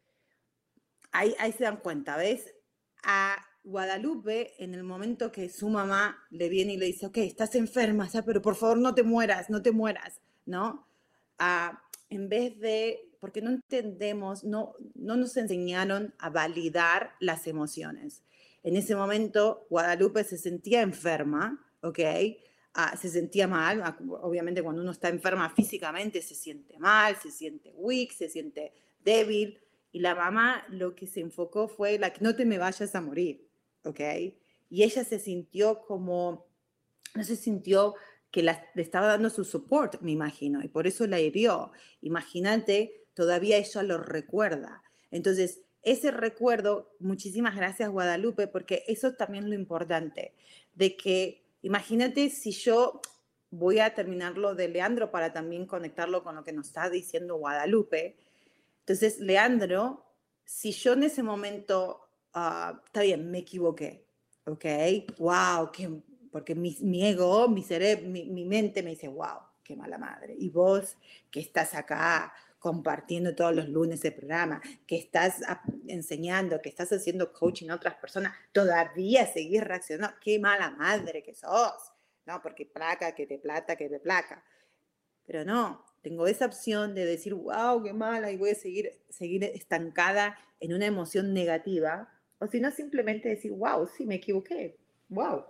[1.11, 2.55] ahí, ahí se dan cuenta, ¿ves?
[3.03, 3.37] A
[3.67, 8.09] Guadalupe, en el momento que su mamá le viene y le dice, ok, estás enferma,
[8.25, 10.87] pero por favor no te mueras, no te mueras, ¿no?
[12.09, 18.23] En vez de, porque no entendemos, no, no nos enseñaron a validar las emociones.
[18.63, 22.01] En ese momento, Guadalupe se sentía enferma, ¿ok?
[23.01, 23.83] se sentía mal.
[24.23, 29.61] Obviamente cuando uno está enferma físicamente se siente mal, se siente weak, se siente débil.
[29.93, 33.01] Y la mamá lo que se enfocó fue la que no te me vayas a
[33.01, 33.49] morir,
[33.85, 34.01] ¿ok?
[34.69, 36.47] Y ella se sintió como,
[37.15, 37.95] no se sintió
[38.31, 41.73] que le estaba dando su support, me imagino, y por eso la hirió.
[42.03, 44.85] Imagínate, todavía ella lo recuerda.
[45.11, 50.35] Entonces, ese recuerdo, muchísimas gracias Guadalupe, porque eso también lo importante,
[50.75, 53.01] de que Imagínate si yo
[53.51, 57.39] voy a terminar lo de Leandro para también conectarlo con lo que nos está diciendo
[57.39, 58.17] Guadalupe.
[58.81, 60.05] Entonces, Leandro,
[60.45, 64.07] si yo en ese momento, ah, está bien, me equivoqué,
[64.45, 64.65] ¿ok?
[65.19, 65.91] Wow, qué,
[66.31, 70.37] porque mi, mi ego, mi cerebro, mi, mi mente me dice, wow, qué mala madre.
[70.39, 70.97] Y vos
[71.33, 72.33] que estás acá
[72.67, 75.41] compartiendo todos los lunes el programa, que estás
[75.87, 80.17] enseñando, que estás haciendo coaching a otras personas, todavía seguís reaccionando.
[80.21, 81.93] Qué mala madre que sos.
[82.27, 84.43] No, porque placa, que te plata, que te placa.
[85.25, 89.45] Pero no, tengo esa opción de decir, wow, qué mala, y voy a seguir, seguir
[89.45, 92.13] estancada en una emoción negativa.
[92.41, 94.77] O si no, simplemente decir, wow, sí, me equivoqué.
[95.09, 95.45] Wow,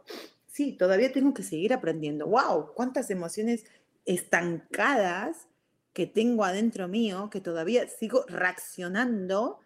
[0.49, 2.27] sí, todavía tengo que seguir aprendiendo.
[2.27, 3.65] Wow, cuántas emociones
[4.05, 5.49] estancadas
[5.97, 9.61] que tengo adentro mío, que todavía sigo reaccionando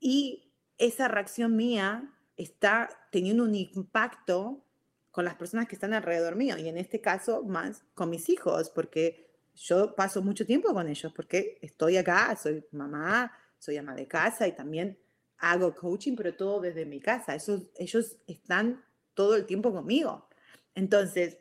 [0.00, 4.64] y esa reacción mía está teniendo un impacto
[5.12, 8.68] con las personas que están alrededor mío y en este caso más con mis hijos,
[8.70, 14.08] porque yo paso mucho tiempo con ellos, porque estoy acá, soy mamá, soy ama de
[14.08, 14.98] casa y también
[15.38, 17.36] hago coaching, pero todo desde mi casa.
[17.76, 20.28] ellos están todo el tiempo conmigo.
[20.74, 21.38] Entonces,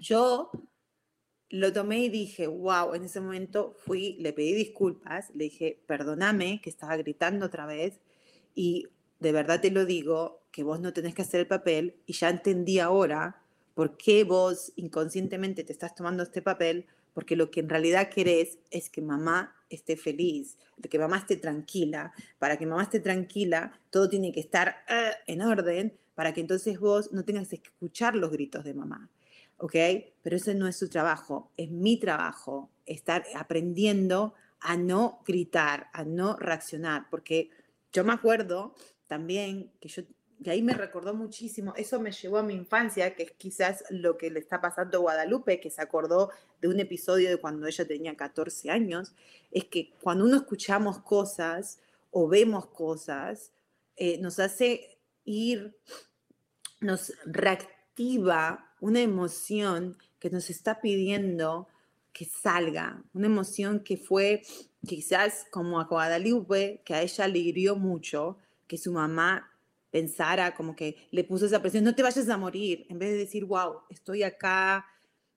[0.00, 0.50] yo
[1.52, 6.60] lo tomé y dije, wow, en ese momento fui, le pedí disculpas, le dije, perdóname
[6.62, 8.00] que estaba gritando otra vez
[8.54, 8.88] y
[9.20, 12.30] de verdad te lo digo, que vos no tenés que hacer el papel y ya
[12.30, 13.42] entendí ahora
[13.74, 18.58] por qué vos inconscientemente te estás tomando este papel, porque lo que en realidad querés
[18.70, 20.56] es que mamá esté feliz,
[20.88, 22.12] que mamá esté tranquila.
[22.38, 26.78] Para que mamá esté tranquila, todo tiene que estar eh, en orden para que entonces
[26.78, 29.10] vos no tengas que escuchar los gritos de mamá.
[29.62, 29.76] ¿Ok?
[30.22, 36.04] Pero ese no es su trabajo, es mi trabajo, estar aprendiendo a no gritar, a
[36.04, 37.48] no reaccionar, porque
[37.92, 38.74] yo me acuerdo
[39.06, 40.02] también que yo
[40.44, 44.18] y ahí me recordó muchísimo, eso me llevó a mi infancia, que es quizás lo
[44.18, 47.86] que le está pasando a Guadalupe, que se acordó de un episodio de cuando ella
[47.86, 49.14] tenía 14 años,
[49.52, 51.78] es que cuando uno escuchamos cosas
[52.10, 53.52] o vemos cosas,
[53.94, 55.78] eh, nos hace ir,
[56.80, 61.68] nos reactiva una emoción que nos está pidiendo
[62.12, 64.42] que salga, una emoción que fue
[64.84, 69.48] quizás como a Guadalupe, que a ella le hirió mucho, que su mamá
[69.92, 73.18] pensara, como que le puso esa presión, no te vayas a morir, en vez de
[73.18, 74.84] decir, wow, estoy acá,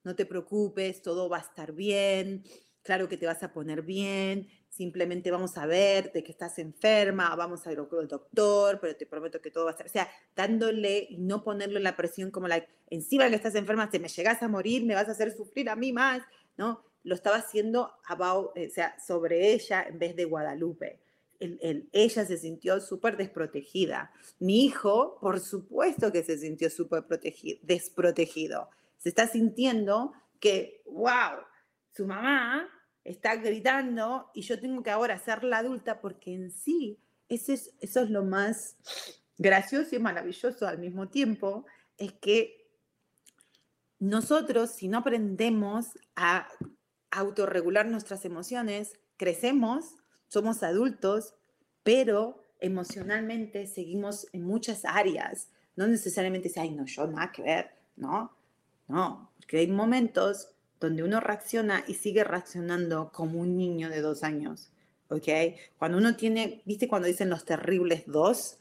[0.04, 2.44] no te preocupes, todo va a estar bien,
[2.82, 7.36] claro que te vas a poner bien, simplemente vamos a ver de que estás enferma,
[7.36, 10.10] vamos a ir al doctor, pero te prometo que todo va a estar, o sea,
[10.36, 14.44] dándole y no ponerle la presión como la, encima que estás enferma, si me llegas
[14.44, 16.22] a morir, me vas a hacer sufrir a mí más,
[16.58, 16.84] ¿no?
[17.04, 17.94] Lo estaba haciendo
[18.74, 21.00] sea, sobre ella en vez de Guadalupe
[21.40, 24.12] ella se sintió súper desprotegida.
[24.40, 27.06] Mi hijo, por supuesto que se sintió súper
[27.62, 28.70] desprotegido.
[28.98, 31.44] Se está sintiendo que, wow,
[31.92, 32.68] su mamá
[33.06, 37.74] está gritando y yo tengo que ahora ser la adulta porque en sí eso es,
[37.80, 38.76] eso es lo más
[39.38, 41.66] gracioso y maravilloso al mismo tiempo,
[41.98, 42.68] es que
[44.00, 46.50] nosotros si no aprendemos a
[47.12, 49.96] autorregular nuestras emociones, crecemos
[50.28, 51.36] somos adultos,
[51.84, 55.50] pero emocionalmente seguimos en muchas áreas.
[55.76, 58.36] No necesariamente dice, ay, no, yo nada que ver, ¿no?
[58.88, 60.55] No, porque hay momentos
[60.86, 64.72] donde uno reacciona y sigue reaccionando como un niño de dos años,
[65.10, 65.28] ¿ok?
[65.80, 68.60] Cuando uno tiene, ¿viste cuando dicen los terribles dos?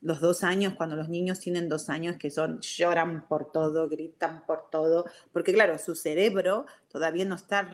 [0.00, 4.44] Los dos años, cuando los niños tienen dos años, que son, lloran por todo, gritan
[4.46, 7.70] por todo, porque claro, su cerebro todavía no está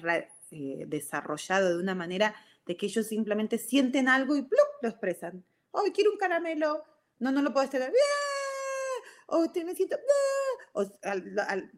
[0.51, 2.35] eh, desarrollado de una manera
[2.67, 4.47] de que ellos simplemente sienten algo y
[4.83, 5.45] lo expresan.
[5.73, 6.85] ¡Ay, quiero un caramelo!
[7.19, 7.93] No, no lo puedes tener.
[9.27, 9.97] O te me siento.
[10.73, 10.85] O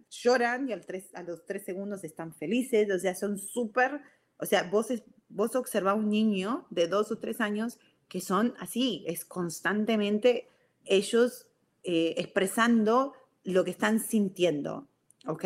[0.08, 2.90] lloran y al tres, a los tres segundos están felices.
[2.90, 4.00] O sea, son súper.
[4.38, 4.88] O sea, vos,
[5.28, 7.78] vos observás un niño de dos o tres años
[8.08, 10.48] que son así, es constantemente
[10.84, 11.48] ellos
[11.82, 14.88] eh, expresando lo que están sintiendo.
[15.26, 15.44] ¿Ok?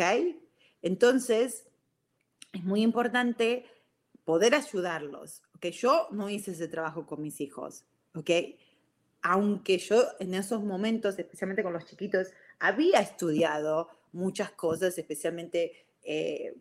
[0.81, 1.65] Entonces,
[2.53, 3.65] es muy importante
[4.23, 5.41] poder ayudarlos.
[5.55, 5.65] ¿ok?
[5.67, 8.29] Yo no hice ese trabajo con mis hijos, ¿ok?
[9.21, 12.27] Aunque yo en esos momentos, especialmente con los chiquitos,
[12.59, 16.55] había estudiado muchas cosas, especialmente eh,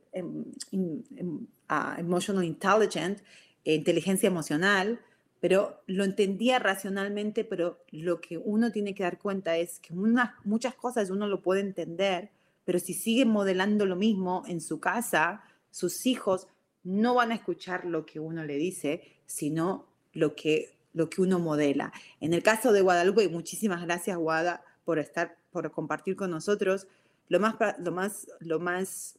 [1.99, 3.23] emotional intelligence,
[3.65, 5.01] inteligencia emocional,
[5.41, 10.75] pero lo entendía racionalmente, pero lo que uno tiene que dar cuenta es que muchas
[10.75, 12.31] cosas uno lo puede entender,
[12.65, 16.49] pero si sigue modelando lo mismo en su casa, sus hijos
[16.83, 21.39] no van a escuchar lo que uno le dice, sino lo que, lo que uno
[21.39, 21.93] modela.
[22.21, 26.87] En el caso de Guadalupe, muchísimas gracias, Guada, por estar, por compartir con nosotros.
[27.29, 29.19] Lo más, lo más, lo más,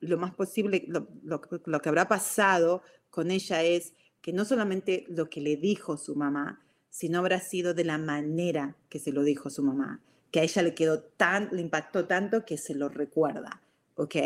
[0.00, 5.28] lo más posible, lo, lo que habrá pasado con ella es que no solamente lo
[5.28, 9.50] que le dijo su mamá, sino habrá sido de la manera que se lo dijo
[9.50, 13.62] su mamá, que a ella le quedó tan, le impactó tanto que se lo recuerda.
[13.96, 14.16] ¿ok?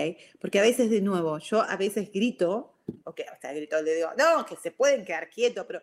[0.40, 4.08] Porque a veces, de nuevo, yo a veces grito, ok, o sea, grito, le digo,
[4.18, 5.82] no, que se pueden quedar quietos, pero,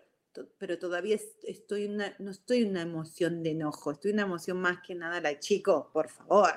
[0.57, 4.79] pero todavía estoy no estoy en una emoción de enojo, estoy en una emoción más
[4.85, 6.51] que nada, la chicos, por favor,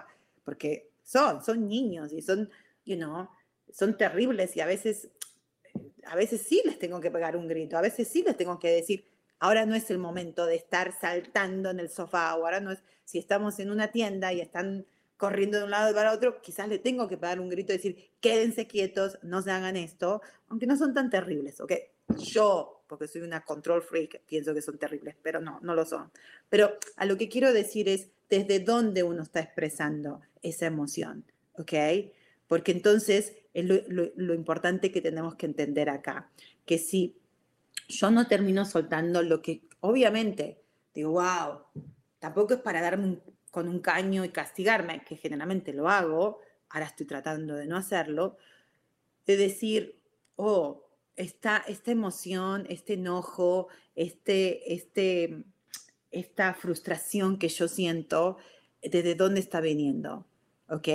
[0.44, 2.50] porque son, son niños y son,
[2.84, 3.28] you know,
[3.72, 5.08] son terribles y a veces,
[6.04, 8.70] a veces sí les tengo que pegar un grito, a veces sí les tengo que
[8.70, 9.06] decir,
[9.38, 12.82] ahora no es el momento de estar saltando en el sofá, o ahora no es,
[13.04, 14.86] si estamos en una tienda y están
[15.16, 18.10] corriendo de un lado para otro, quizás le tengo que pegar un grito y decir,
[18.20, 21.72] quédense quietos, no se hagan esto, aunque no son tan terribles, ¿ok?
[22.18, 26.10] Yo, porque soy una control freak, pienso que son terribles, pero no, no lo son.
[26.48, 31.24] Pero a lo que quiero decir es desde dónde uno está expresando esa emoción,
[31.54, 31.72] ¿ok?
[32.46, 33.80] Porque entonces es lo,
[34.14, 36.30] lo importante que tenemos que entender acá,
[36.64, 37.16] que si
[37.88, 40.60] yo no termino soltando lo que, obviamente,
[40.94, 41.60] digo, wow,
[42.18, 43.22] tampoco es para darme un
[43.56, 48.36] con un caño y castigarme, que generalmente lo hago, ahora estoy tratando de no hacerlo,
[49.24, 49.98] de decir,
[50.36, 50.85] oh,
[51.16, 55.44] esta, esta emoción, este enojo, este, este,
[56.10, 58.36] esta frustración que yo siento,
[58.82, 60.26] ¿desde dónde está viniendo?
[60.68, 60.88] ¿Ok?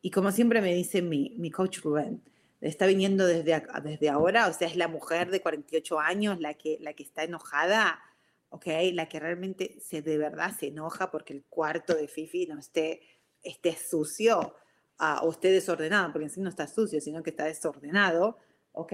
[0.00, 2.22] Y como siempre me dice mi, mi coach Rubén,
[2.60, 6.78] está viniendo desde, desde ahora, o sea, es la mujer de 48 años la que,
[6.80, 8.00] la que está enojada,
[8.48, 8.66] ¿ok?
[8.92, 13.00] La que realmente se, de verdad se enoja porque el cuarto de Fifi no esté,
[13.42, 14.54] esté sucio
[15.00, 18.38] uh, o esté desordenado, porque en sí no está sucio, sino que está desordenado,
[18.72, 18.92] ¿ok?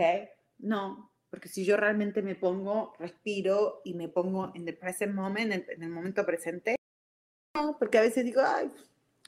[0.63, 5.53] No, porque si yo realmente me pongo, respiro y me pongo en el present moment,
[5.53, 6.77] en, el momento presente,
[7.55, 8.71] no, porque a veces digo, ay,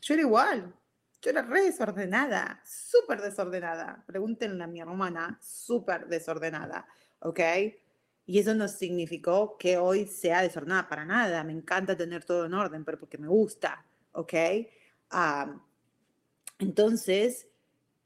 [0.00, 0.74] yo era igual,
[1.22, 4.02] yo era re desordenada, súper desordenada.
[4.06, 6.86] Pregúntenle a mi hermana, súper desordenada,
[7.20, 7.40] ¿ok?
[8.26, 11.44] Y eso no significó que hoy sea desordenada para nada.
[11.44, 14.34] Me encanta tener todo en orden, pero porque me gusta, ¿ok?
[16.58, 17.48] entonces,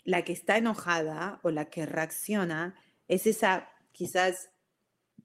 [0.02, 2.74] la que está enojada o la que reacciona
[3.08, 4.50] es esa quizás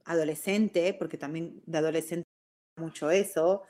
[0.06, 2.28] adolescente, porque también de adolescente
[2.78, 3.64] mucho eso,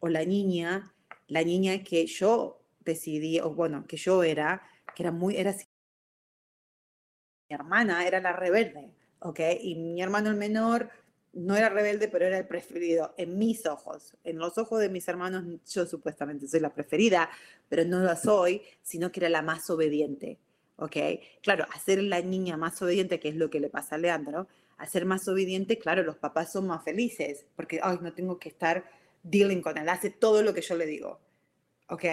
[0.00, 0.94] o la niña,
[1.26, 4.62] la niña que yo decidí, o bueno, que yo era,
[4.94, 5.54] que era muy, era
[7.48, 9.40] mi hermana era la rebelde, ¿ok?
[9.60, 10.90] Y mi hermano el menor
[11.32, 14.16] no era rebelde, pero era el preferido en mis ojos.
[14.24, 17.30] En los ojos de mis hermanos, yo supuestamente soy la preferida,
[17.68, 20.38] pero no lo soy, sino que era la más obediente,
[20.78, 20.96] ¿ok?
[21.42, 24.48] Claro, hacer la niña más obediente, que es lo que le pasa a Leandro,
[24.78, 28.88] hacer más obediente, claro, los papás son más felices, porque, ay, no tengo que estar
[29.22, 31.20] dealing con él, hace todo lo que yo le digo,
[31.88, 32.04] ¿ok?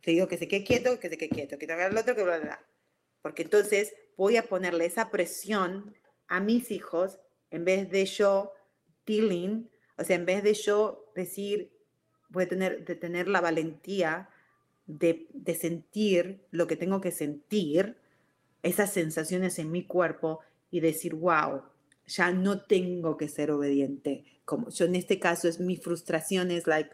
[0.00, 2.16] Te digo que se quede quieto, que se quede quieto, que te haga el otro,
[2.16, 2.66] que bla, bla, bla.
[3.20, 5.94] Porque entonces voy a ponerle esa presión
[6.26, 7.18] a mis hijos
[7.50, 8.52] en vez de yo
[9.06, 11.70] dealing, o sea, en vez de yo decir,
[12.28, 14.30] voy a tener, de tener la valentía
[14.86, 17.96] de, de sentir lo que tengo que sentir,
[18.66, 20.40] esas sensaciones en mi cuerpo
[20.70, 21.62] y decir, wow,
[22.06, 24.24] ya no tengo que ser obediente.
[24.44, 26.90] Como yo en este caso es mi frustración es like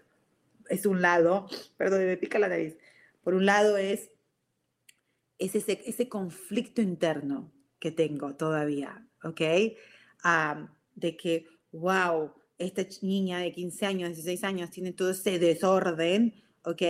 [0.69, 1.47] es un lado,
[1.77, 2.77] perdón, me pica la nariz.
[3.23, 4.11] Por un lado es,
[5.39, 9.41] es ese, ese conflicto interno que tengo todavía, ¿ok?
[10.95, 16.83] de que, wow, esta niña de 15 años, 16 años tiene todo ese desorden, ¿ok?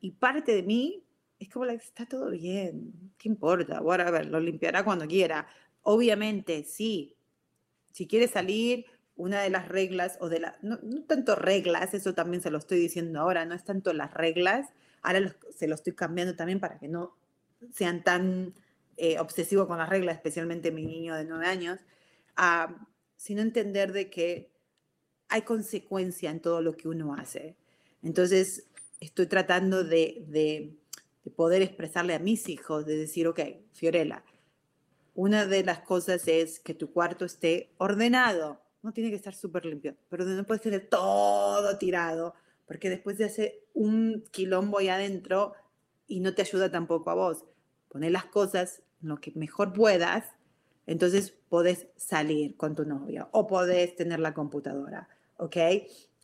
[0.00, 1.04] Y parte de mí
[1.38, 3.80] es como, like, está todo bien, ¿qué importa?
[3.80, 5.46] ver lo limpiará cuando quiera.
[5.82, 7.16] Obviamente, sí,
[7.92, 8.86] si quiere salir,
[9.18, 12.78] una de las reglas, o de la, no, tanto reglas, eso también se lo estoy
[12.78, 14.68] diciendo ahora, no es tanto las reglas,
[15.02, 17.16] ahora se lo estoy cambiando también para que no
[17.72, 18.54] sean tan
[18.96, 21.80] eh, obsesivos con las reglas, especialmente mi niño de nueve años,
[23.16, 24.52] sino entender de que
[25.28, 27.56] hay consecuencia en todo lo que uno hace.
[28.02, 28.68] Entonces,
[29.00, 30.77] estoy tratando de, de,
[31.28, 33.40] de poder expresarle a mis hijos, de decir, ok,
[33.74, 34.24] Fiorella,
[35.14, 39.66] una de las cosas es que tu cuarto esté ordenado, no tiene que estar súper
[39.66, 42.34] limpio, pero no puedes tener todo tirado,
[42.66, 45.52] porque después de hacer un quilombo ahí adentro
[46.06, 47.44] y no te ayuda tampoco a vos.
[47.88, 50.24] Poner las cosas lo que mejor puedas,
[50.86, 55.56] entonces podés salir con tu novio o podés tener la computadora, ¿ok?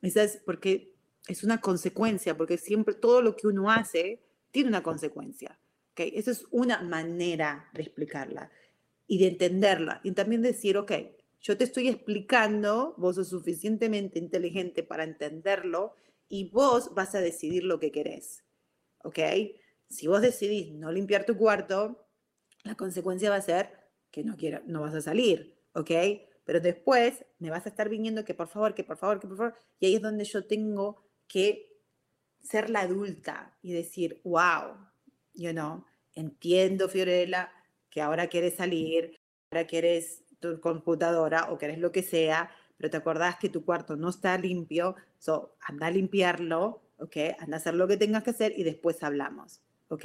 [0.00, 0.94] Esa es porque
[1.28, 4.23] es una consecuencia, porque siempre todo lo que uno hace
[4.54, 5.58] tiene una consecuencia,
[5.90, 6.00] ¿ok?
[6.14, 8.52] Esa es una manera de explicarla
[9.08, 10.92] y de entenderla y también decir, ok,
[11.40, 15.96] yo te estoy explicando, vos sos suficientemente inteligente para entenderlo
[16.28, 18.44] y vos vas a decidir lo que querés.
[19.02, 19.18] ¿Ok?
[19.88, 22.06] Si vos decidís no limpiar tu cuarto,
[22.62, 23.72] la consecuencia va a ser
[24.12, 25.58] que no, quiero, no vas a salir.
[25.72, 25.90] ¿Ok?
[26.44, 29.36] Pero después me vas a estar viniendo que por favor, que por favor, que por
[29.36, 29.54] favor.
[29.80, 31.73] Y ahí es donde yo tengo que
[32.44, 34.76] ser la adulta y decir, wow,
[35.34, 37.50] yo no, entiendo, Fiorella,
[37.90, 39.18] que ahora quieres salir,
[39.50, 43.96] ahora quieres tu computadora o querés lo que sea, pero te acordás que tu cuarto
[43.96, 47.16] no está limpio, so, anda a limpiarlo, ¿ok?
[47.38, 50.04] Anda a hacer lo que tengas que hacer y después hablamos, ¿ok?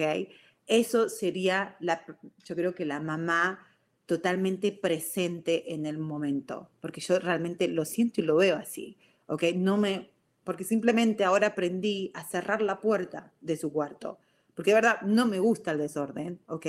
[0.66, 2.06] Eso sería, la,
[2.46, 3.68] yo creo que la mamá
[4.06, 9.44] totalmente presente en el momento, porque yo realmente lo siento y lo veo así, ¿ok?
[9.56, 10.12] No me,
[10.50, 14.18] porque simplemente ahora aprendí a cerrar la puerta de su cuarto,
[14.56, 16.66] porque de verdad no me gusta el desorden, ¿ok?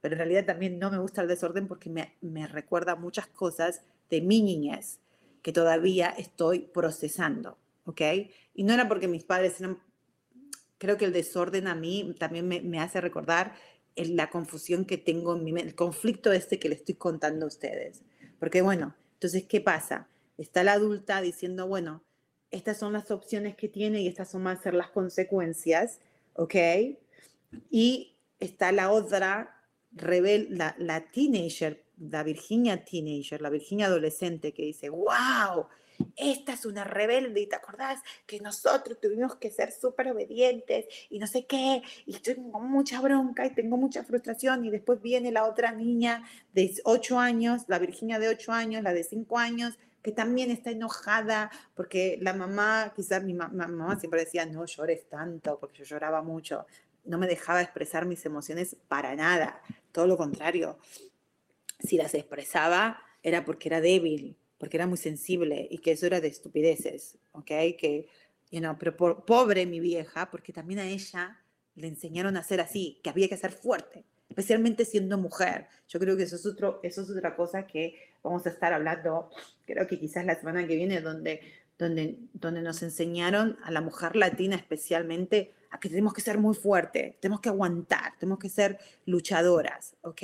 [0.00, 3.82] pero en realidad también no me gusta el desorden porque me, me recuerda muchas cosas
[4.08, 5.00] de mi niñez
[5.42, 8.00] que todavía estoy procesando, ¿ok?
[8.54, 9.80] Y no era porque mis padres eran,
[10.78, 13.56] creo que el desorden a mí también me, me hace recordar
[13.96, 17.48] la confusión que tengo en mi mente, el conflicto este que le estoy contando a
[17.48, 18.04] ustedes.
[18.38, 20.06] Porque bueno, entonces, ¿qué pasa?
[20.38, 22.05] Está la adulta diciendo, bueno,
[22.50, 26.00] estas son las opciones que tiene y estas son más ser las consecuencias,
[26.34, 26.54] ¿ok?
[27.70, 34.62] Y está la otra rebel, la, la teenager, la Virginia teenager, la Virginia adolescente que
[34.62, 35.66] dice, wow,
[36.16, 41.18] esta es una rebelde y te acordás que nosotros tuvimos que ser súper obedientes y
[41.18, 45.44] no sé qué, y tengo mucha bronca y tengo mucha frustración y después viene la
[45.44, 46.22] otra niña
[46.52, 50.70] de 8 años, la Virginia de 8 años, la de 5 años, que también está
[50.70, 56.22] enojada porque la mamá, quizás mi mamá siempre decía, no llores tanto, porque yo lloraba
[56.22, 56.64] mucho,
[57.04, 60.78] no me dejaba expresar mis emociones para nada, todo lo contrario.
[61.80, 66.20] Si las expresaba era porque era débil, porque era muy sensible y que eso era
[66.20, 67.46] de estupideces, ¿ok?
[67.46, 68.06] Que,
[68.52, 68.96] you know, pero
[69.26, 71.42] pobre mi vieja, porque también a ella
[71.74, 75.66] le enseñaron a ser así, que había que ser fuerte, especialmente siendo mujer.
[75.88, 79.30] Yo creo que eso es, otro, eso es otra cosa que vamos a estar hablando,
[79.64, 81.40] creo que quizás la semana que viene, donde,
[81.78, 86.54] donde, donde nos enseñaron a la mujer latina especialmente a que tenemos que ser muy
[86.54, 90.22] fuerte, tenemos que aguantar, tenemos que ser luchadoras, ¿ok?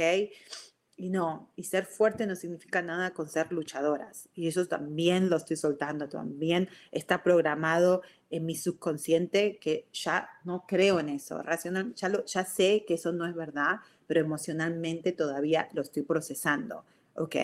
[0.97, 4.29] Y no, y ser fuerte no significa nada con ser luchadoras.
[4.35, 10.65] Y eso también lo estoy soltando, también está programado en mi subconsciente que ya no
[10.67, 11.43] creo en eso.
[11.43, 16.03] Racional, ya, lo, ya sé que eso no es verdad, pero emocionalmente todavía lo estoy
[16.03, 16.85] procesando.
[17.15, 17.37] ¿Ok?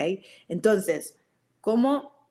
[0.47, 1.15] Entonces,
[1.61, 2.29] ¿cómo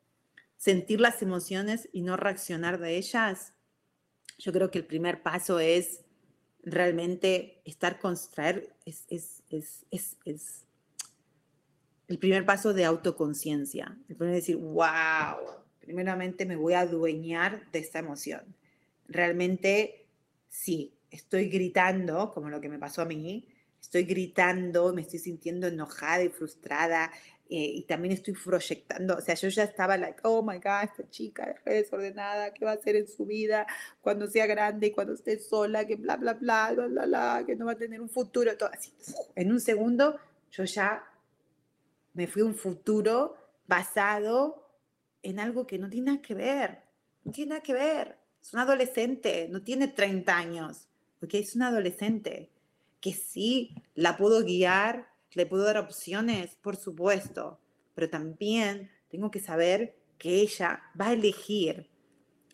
[0.57, 3.55] sentir las emociones y no reaccionar de ellas?
[4.39, 6.05] Yo creo que el primer paso es
[6.63, 10.67] realmente estar con es, es, es, es
[12.09, 13.97] el primer paso de autoconciencia.
[14.09, 15.37] El primer decir, wow,
[15.79, 18.57] primeramente me voy a adueñar de esta emoción.
[19.07, 20.07] Realmente,
[20.49, 23.47] sí, estoy gritando, como lo que me pasó a mí,
[23.81, 27.11] estoy gritando, me estoy sintiendo enojada y frustrada,
[27.51, 31.09] eh, y también estoy proyectando, o sea, yo ya estaba like, oh my God, esta
[31.09, 33.67] chica es desordenada, ¿qué va a hacer en su vida
[34.03, 37.57] cuando sea grande y cuando esté sola, que bla, bla, bla, bla, bla, bla, que
[37.57, 38.93] no va a tener un futuro, todo así.
[39.35, 40.19] En un segundo,
[40.51, 41.03] yo ya
[42.13, 43.35] me fui a un futuro
[43.67, 44.69] basado
[45.23, 46.83] en algo que no tiene nada que ver,
[47.25, 48.19] no tiene nada que ver.
[48.43, 50.87] Es un adolescente, no tiene 30 años,
[51.19, 52.51] porque es un adolescente
[53.01, 57.61] que sí la puedo guiar, le puedo dar opciones, por supuesto,
[57.95, 61.89] pero también tengo que saber que ella va a elegir.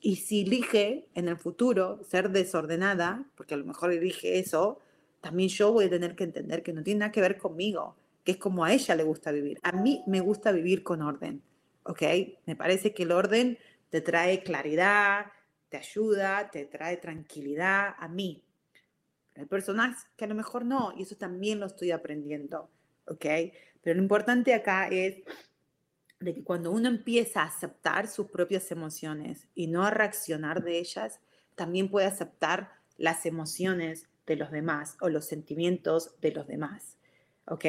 [0.01, 4.81] Y si elige en el futuro ser desordenada, porque a lo mejor elige eso,
[5.21, 8.33] también yo voy a tener que entender que no tiene nada que ver conmigo, que
[8.33, 9.59] es como a ella le gusta vivir.
[9.63, 11.43] A mí me gusta vivir con orden,
[11.85, 12.03] ¿ok?
[12.45, 15.27] Me parece que el orden te trae claridad,
[15.71, 18.43] te ayuda, te trae tranquilidad a mí.
[19.37, 22.71] Hay personas que a lo mejor no, y eso también lo estoy aprendiendo,
[23.07, 23.27] ¿ok?
[23.83, 25.23] Pero lo importante acá es
[26.21, 30.79] de que cuando uno empieza a aceptar sus propias emociones y no a reaccionar de
[30.79, 31.21] ellas,
[31.55, 36.97] también puede aceptar las emociones de los demás o los sentimientos de los demás,
[37.47, 37.65] ¿ok?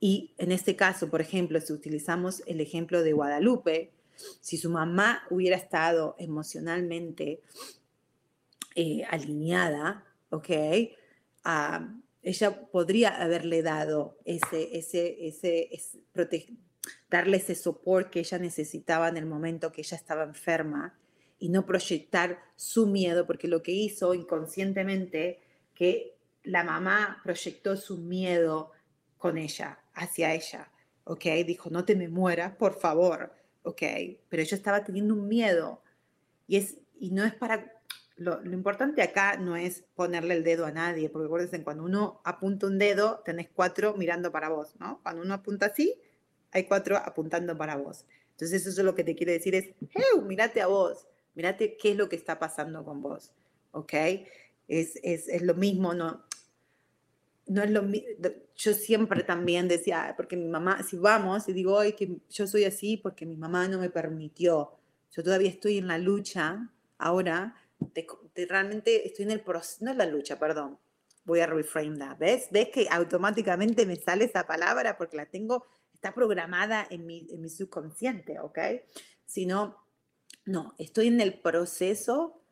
[0.00, 3.92] Y en este caso, por ejemplo, si utilizamos el ejemplo de Guadalupe,
[4.40, 7.40] si su mamá hubiera estado emocionalmente
[8.74, 10.48] eh, alineada, ¿ok?
[12.22, 15.70] ella podría haberle dado ese, ese, ese,
[17.08, 20.98] darle ese soporte que ella necesitaba en el momento que ella estaba enferma
[21.38, 25.40] y no proyectar su miedo, porque lo que hizo inconscientemente,
[25.74, 28.72] que la mamá proyectó su miedo
[29.16, 30.70] con ella, hacia ella,
[31.04, 31.24] ¿ok?
[31.46, 33.82] Dijo, no te me mueras, por favor, ¿ok?
[34.28, 35.82] Pero ella estaba teniendo un miedo
[36.46, 37.79] y, es, y no es para...
[38.20, 42.66] Lo, importante acá no es ponerle el dedo a nadie, porque acuérdense, cuando uno apunta
[42.66, 45.00] un dedo, tenés cuatro mirando para vos, ¿no?
[45.02, 45.94] Cuando uno apunta así,
[46.52, 48.04] hay cuatro apuntando para vos.
[48.32, 51.92] Entonces eso es lo que te quiere decir es, hey, mírate a vos, mírate qué
[51.92, 53.32] es lo que está pasando con vos,
[53.70, 53.94] ¿ok?
[54.68, 56.22] Es, es, es lo mismo, no,
[57.46, 57.82] no es lo
[58.54, 62.64] Yo siempre también decía, porque mi mamá, si vamos y digo hoy que yo soy
[62.64, 64.72] así porque mi mamá no me permitió.
[65.10, 66.68] Yo todavía estoy en la lucha
[66.98, 67.56] ahora,
[68.48, 70.78] realmente estoy en el proceso, no en la lucha, perdón.
[71.24, 72.18] Voy a reframe that.
[72.18, 72.48] ¿Ves?
[72.50, 77.42] ¿Ves que automáticamente me sale esa palabra porque la tengo, está programada en mi, en
[77.42, 78.58] mi subconsciente, ¿ok?
[79.26, 79.76] Sino,
[80.44, 82.42] no, estoy en el proceso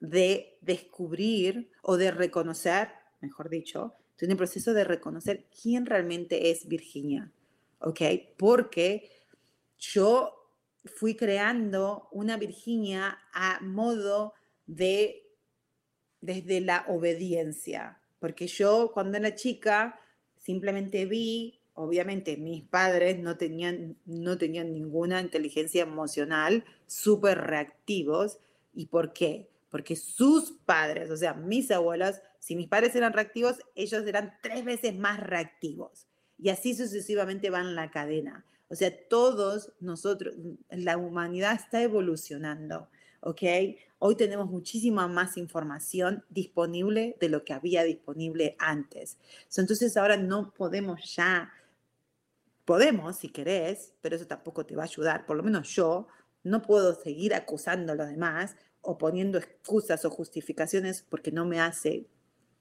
[0.00, 6.50] de descubrir o de reconocer, mejor dicho, Estoy en el proceso de reconocer quién realmente
[6.50, 7.30] es Virginia,
[7.78, 8.00] ¿ok?
[8.36, 9.12] Porque
[9.78, 10.50] yo
[10.86, 14.34] fui creando una Virginia a modo
[14.68, 15.26] de,
[16.20, 19.98] desde la obediencia, porque yo cuando era chica
[20.36, 28.38] simplemente vi, obviamente mis padres no tenían, no tenían ninguna inteligencia emocional, súper reactivos.
[28.72, 29.48] ¿Y por qué?
[29.70, 34.64] porque sus padres, o sea, mis abuelos, si mis padres eran reactivos, ellos eran tres
[34.64, 36.06] veces más reactivos.
[36.38, 38.44] Y así sucesivamente van la cadena.
[38.68, 40.34] O sea, todos nosotros,
[40.70, 42.88] la humanidad está evolucionando,
[43.20, 43.42] ¿ok?
[43.98, 49.18] Hoy tenemos muchísima más información disponible de lo que había disponible antes.
[49.56, 51.52] Entonces ahora no podemos ya,
[52.64, 56.06] podemos si querés, pero eso tampoco te va a ayudar, por lo menos yo
[56.44, 61.60] no puedo seguir acusando a los demás o poniendo excusas o justificaciones porque no me
[61.60, 62.06] hace,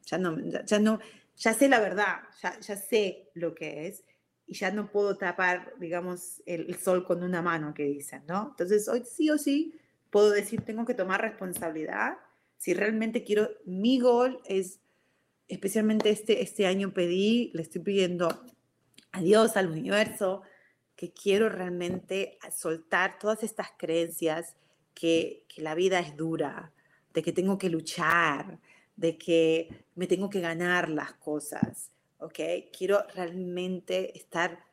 [0.05, 0.99] ya no, ya no,
[1.35, 4.03] ya sé la verdad, ya, ya sé lo que es
[4.47, 8.47] y ya no puedo tapar, digamos, el, sol con una mano que dicen, ¿no?
[8.51, 9.73] Entonces, hoy sí o sí
[10.09, 12.17] puedo decir, tengo que tomar responsabilidad.
[12.57, 14.79] Si realmente quiero, mi gol es,
[15.47, 18.29] especialmente este, este año pedí, le estoy pidiendo
[19.11, 20.41] a Dios, al universo,
[20.95, 24.55] que quiero realmente soltar todas estas creencias
[24.93, 26.73] que, que la vida es dura,
[27.13, 28.59] de que tengo que luchar,
[28.95, 32.39] de que me tengo que ganar las cosas, ¿ok?
[32.75, 34.66] Quiero realmente estar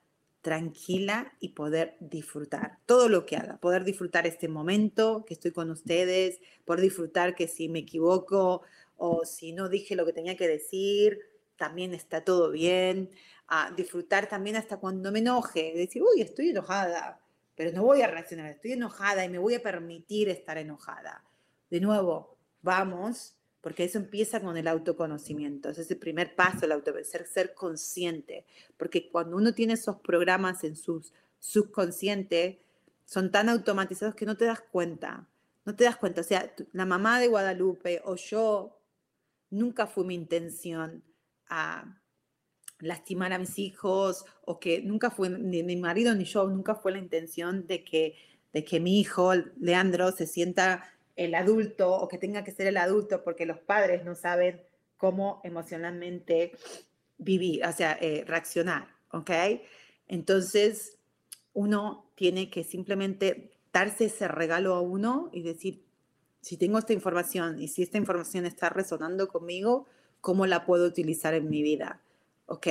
[0.44, 5.70] tranquila y poder disfrutar todo lo que haga, poder disfrutar este momento que estoy con
[5.70, 8.60] ustedes, poder disfrutar que si me equivoco
[8.98, 11.18] o si no dije lo que tenía que decir,
[11.56, 13.10] también está todo bien,
[13.48, 17.22] a disfrutar también hasta cuando me enoje, decir, uy, estoy enojada,
[17.56, 21.24] pero no voy a reaccionar, estoy enojada y me voy a permitir estar enojada.
[21.70, 23.34] De nuevo, vamos
[23.64, 25.70] porque eso empieza con el autoconocimiento.
[25.70, 28.44] Ese es el primer paso, el auto, ser, consciente,
[28.76, 31.02] porque cuando uno tiene esos programas en su
[31.40, 32.60] subconsciente,
[33.06, 35.26] son tan automatizados que no te das cuenta,
[35.64, 36.20] no te das cuenta.
[36.20, 38.78] O sea, la mamá de Guadalupe o yo,
[39.48, 41.02] nunca fue mi intención
[41.48, 41.98] a
[42.80, 46.92] lastimar a mis hijos o que nunca fue, ni mi marido ni yo, nunca fue
[46.92, 48.14] la intención de que,
[48.52, 52.76] de que mi hijo, Leandro, se sienta el adulto o que tenga que ser el
[52.76, 54.62] adulto porque los padres no saben
[54.96, 56.52] cómo emocionalmente
[57.18, 59.30] vivir, o sea, eh, reaccionar, ¿ok?
[60.08, 60.98] Entonces,
[61.52, 65.84] uno tiene que simplemente darse ese regalo a uno y decir,
[66.40, 69.86] si tengo esta información y si esta información está resonando conmigo,
[70.20, 72.00] ¿cómo la puedo utilizar en mi vida?
[72.46, 72.66] ¿Ok?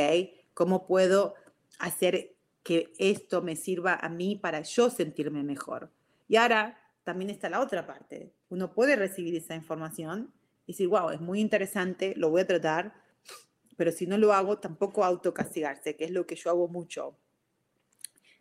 [0.54, 1.36] ¿Cómo puedo
[1.80, 5.90] hacer que esto me sirva a mí para yo sentirme mejor?
[6.28, 8.34] Y ahora también está la otra parte.
[8.50, 10.34] Uno puede recibir esa información
[10.66, 12.94] y decir, wow, es muy interesante, lo voy a tratar,
[13.76, 17.18] pero si no lo hago, tampoco autocastigarse, que es lo que yo hago mucho.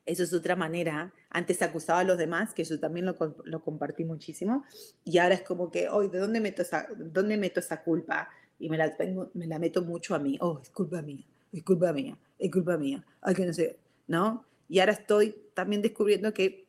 [0.04, 1.12] Eso es otra manera.
[1.30, 4.64] Antes acusaba a los demás, que yo también lo, lo compartí muchísimo,
[5.04, 8.28] y ahora es como que, hoy, ¿de dónde meto, esa, dónde meto esa culpa?
[8.58, 8.96] Y me la,
[9.34, 10.36] me la meto mucho a mí.
[10.40, 13.04] Oh, es culpa mía, es culpa mía, es culpa mía.
[13.20, 14.44] Ay, que no sé, ¿no?
[14.68, 16.66] Y ahora estoy también descubriendo que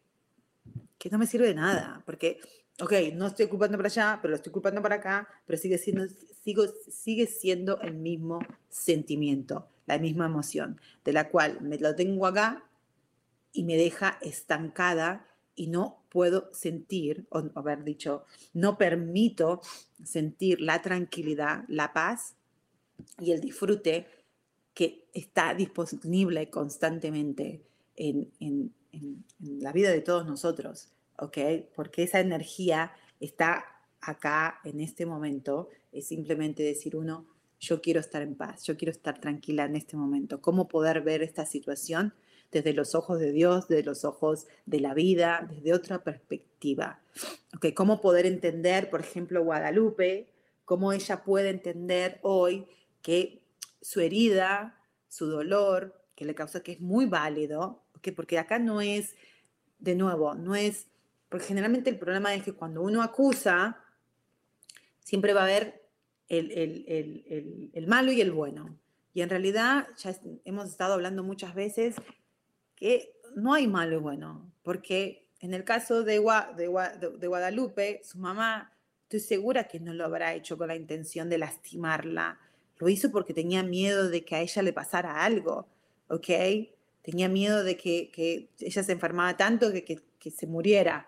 [1.04, 2.40] que no me sirve de nada, porque,
[2.80, 6.06] ok, no estoy culpando para allá, pero lo estoy culpando para acá, pero sigue siendo,
[6.46, 8.40] sigo, sigue siendo el mismo
[8.70, 12.64] sentimiento, la misma emoción, de la cual me lo tengo acá
[13.52, 18.24] y me deja estancada y no puedo sentir, o haber dicho,
[18.54, 19.60] no permito
[20.06, 22.36] sentir la tranquilidad, la paz
[23.20, 24.08] y el disfrute
[24.74, 27.62] que está disponible constantemente
[27.98, 31.38] en, en, en, la vida de todos nosotros, ¿ok?
[31.76, 33.66] Porque esa energía está
[34.02, 37.26] acá en este momento, es simplemente decir uno,
[37.60, 40.42] yo quiero estar en paz, yo quiero estar tranquila en este momento.
[40.42, 42.14] ¿Cómo poder ver esta situación
[42.52, 47.02] desde los ojos de Dios, desde los ojos de la vida, desde otra perspectiva?
[47.56, 47.68] ¿Ok?
[47.74, 50.28] ¿Cómo poder entender, por ejemplo, Guadalupe,
[50.66, 52.68] cómo ella puede entender hoy
[53.02, 53.44] que
[53.82, 59.16] su herida, su dolor, que le causa que es muy válido, porque acá no es,
[59.80, 60.88] de nuevo, no es,
[61.30, 63.84] porque generalmente el problema es que cuando uno acusa,
[65.00, 65.84] siempre va a haber
[66.30, 68.78] el, malo y el bueno.
[69.14, 71.96] Y en realidad ya hemos estado hablando muchas veces
[72.76, 76.20] que no hay malo y bueno, porque en el caso de,
[76.56, 78.72] de, Guadalupe, su mamá,
[79.04, 82.40] estoy segura que no lo habrá hecho con la intención de lastimarla.
[82.78, 85.68] Lo hizo porque tenía miedo de que a ella le pasara algo,
[86.08, 86.30] ¿ok?
[87.04, 91.08] Tenía miedo de que, ella se enfermaba tanto que, que, se muriera,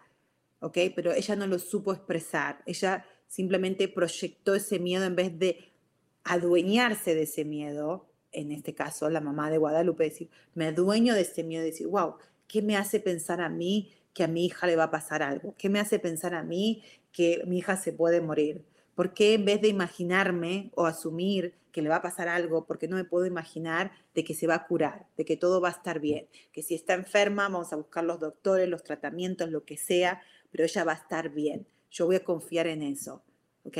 [0.60, 0.78] ¿ok?
[0.96, 5.74] Pero ella no lo supo expresar, ella simplemente proyectó ese miedo en vez de
[6.24, 11.22] adueñarse de ese miedo, en este caso la mamá de Guadalupe, decir, me adueño de
[11.22, 12.16] ese miedo, decir, wow,
[12.48, 15.56] ¿qué me hace pensar a mí que a mi hija le va a pasar algo?
[15.58, 18.66] ¿Qué me hace pensar a mí que mi hija se puede morir?
[18.96, 22.88] ¿Por qué en vez de imaginarme o asumir que le va a pasar algo, porque
[22.88, 25.72] no me puedo imaginar de que se va a curar, de que todo va a
[25.72, 29.76] estar bien, que si está enferma vamos a buscar los doctores, los tratamientos, lo que
[29.76, 30.22] sea,
[30.52, 31.68] pero ella va a estar bien.
[31.92, 33.24] Yo voy a confiar en eso,
[33.66, 33.78] ¿ok?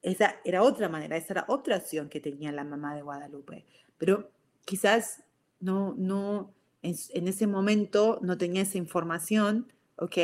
[0.00, 3.66] Esa era otra manera, esa era otra opción que tenía la mamá de Guadalupe.
[3.98, 4.30] Pero
[4.64, 5.22] quizás
[5.60, 10.16] no, no, en, ese momento no tenía esa información, ¿ok?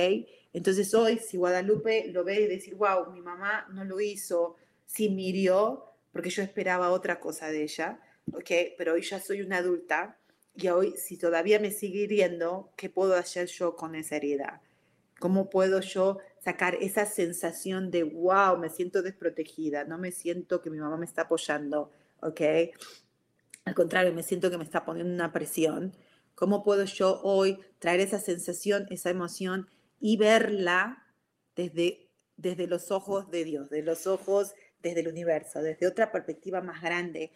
[0.54, 5.10] Entonces hoy, si Guadalupe lo ve y decir, wow, mi mamá no lo hizo, sí
[5.10, 8.00] mirió, porque yo esperaba otra cosa de ella,
[8.32, 8.50] ¿ok?
[8.76, 10.18] Pero hoy ya soy una adulta
[10.54, 14.60] y hoy, si todavía me sigue hiriendo, ¿qué puedo hacer yo con esa herida?
[15.20, 20.70] ¿Cómo puedo yo sacar esa sensación de, wow, me siento desprotegida, no me siento que
[20.70, 22.40] mi mamá me está apoyando, ¿ok?
[23.64, 25.94] Al contrario, me siento que me está poniendo una presión.
[26.34, 29.68] ¿Cómo puedo yo hoy traer esa sensación, esa emoción
[30.00, 31.04] y verla
[31.54, 36.60] desde, desde los ojos de Dios, de los ojos desde el universo, desde otra perspectiva
[36.60, 37.32] más grande?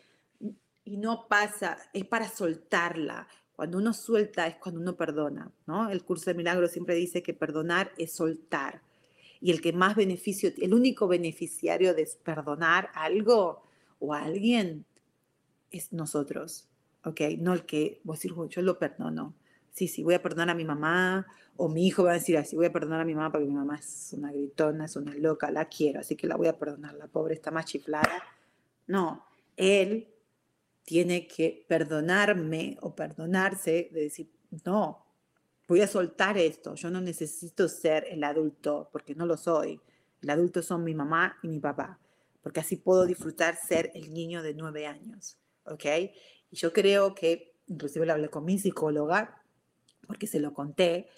[0.85, 5.91] Y no pasa, es para soltarla, cuando uno suelta es cuando uno perdona, ¿no?
[5.91, 8.83] El curso de milagros siempre dice que perdonar es soltar.
[9.41, 13.63] Y el que más beneficio, el único beneficiario de perdonar algo
[13.99, 14.85] o a alguien
[15.71, 16.69] es nosotros,
[17.05, 17.21] ¿ok?
[17.39, 19.35] No el que vos decir, yo lo perdono.
[19.73, 22.57] Sí, sí, voy a perdonar a mi mamá, o mi hijo va a decir así,
[22.57, 25.51] voy a perdonar a mi mamá porque mi mamá es una gritona, es una loca,
[25.51, 28.23] la quiero, así que la voy a perdonar, la pobre está más chiflada.
[28.87, 29.25] No,
[29.57, 30.09] él
[30.85, 34.31] tiene que perdonarme o perdonarse de decir,
[34.65, 35.07] no,
[35.69, 39.81] voy a soltar esto, yo no necesito ser el adulto porque no lo soy.
[40.21, 41.99] El adulto son mi mamá y mi papá,
[42.43, 45.85] porque así puedo disfrutar ser el niño de nueve años, ¿ok?
[46.51, 49.42] Y yo creo que, inclusive lo hablé con mi psicóloga,
[50.07, 51.09] porque se lo conté,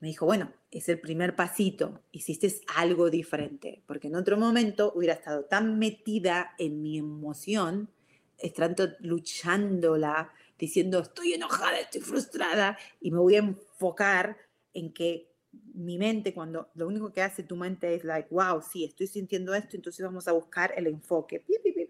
[0.00, 5.14] me dijo, bueno, es el primer pasito, hiciste algo diferente, porque en otro momento hubiera
[5.14, 7.90] estado tan metida en mi emoción
[8.38, 14.36] estando luchándola, diciendo estoy enojada, estoy frustrada, y me voy a enfocar
[14.72, 15.32] en que
[15.74, 19.54] mi mente, cuando lo único que hace tu mente es like, wow, sí, estoy sintiendo
[19.54, 21.42] esto, entonces vamos a buscar el enfoque,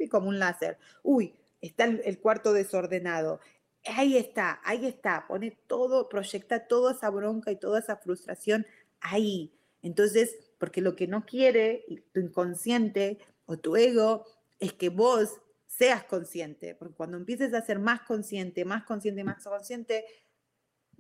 [0.09, 0.79] como un láser.
[1.03, 3.41] Uy, está el, cuarto desordenado.
[3.85, 8.67] Ahí está, ahí está, pone todo, proyecta toda esa bronca y toda esa frustración
[9.01, 9.53] ahí.
[9.83, 14.25] Entonces, porque lo que no quiere tu inconsciente o tu ego
[14.59, 19.45] es que vos seas consciente, porque cuando empieces a ser más consciente, más consciente, más
[19.45, 20.05] consciente,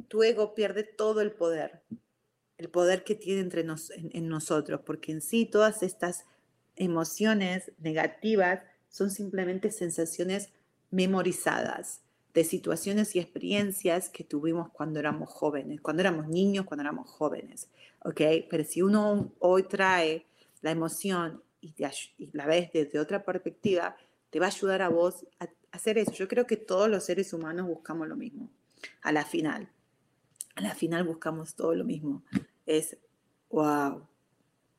[0.06, 1.82] tu ego pierde todo el poder,
[2.56, 6.26] el poder que tiene entre en, nosotros, porque en sí todas estas
[6.76, 10.50] emociones negativas son simplemente sensaciones
[10.90, 12.02] memorizadas
[12.38, 17.68] de situaciones y experiencias que tuvimos cuando éramos jóvenes, cuando éramos niños, cuando éramos jóvenes,
[18.04, 18.20] ¿ok?
[18.48, 20.24] Pero si uno hoy trae
[20.60, 21.74] la emoción y,
[22.16, 23.96] y la ves desde otra perspectiva,
[24.30, 26.12] te va a ayudar a vos a hacer eso.
[26.12, 28.48] Yo creo que todos los seres humanos buscamos lo mismo.
[29.02, 29.68] A la final,
[30.54, 32.22] a la final buscamos todo lo mismo.
[32.66, 32.96] Es,
[33.50, 34.06] wow,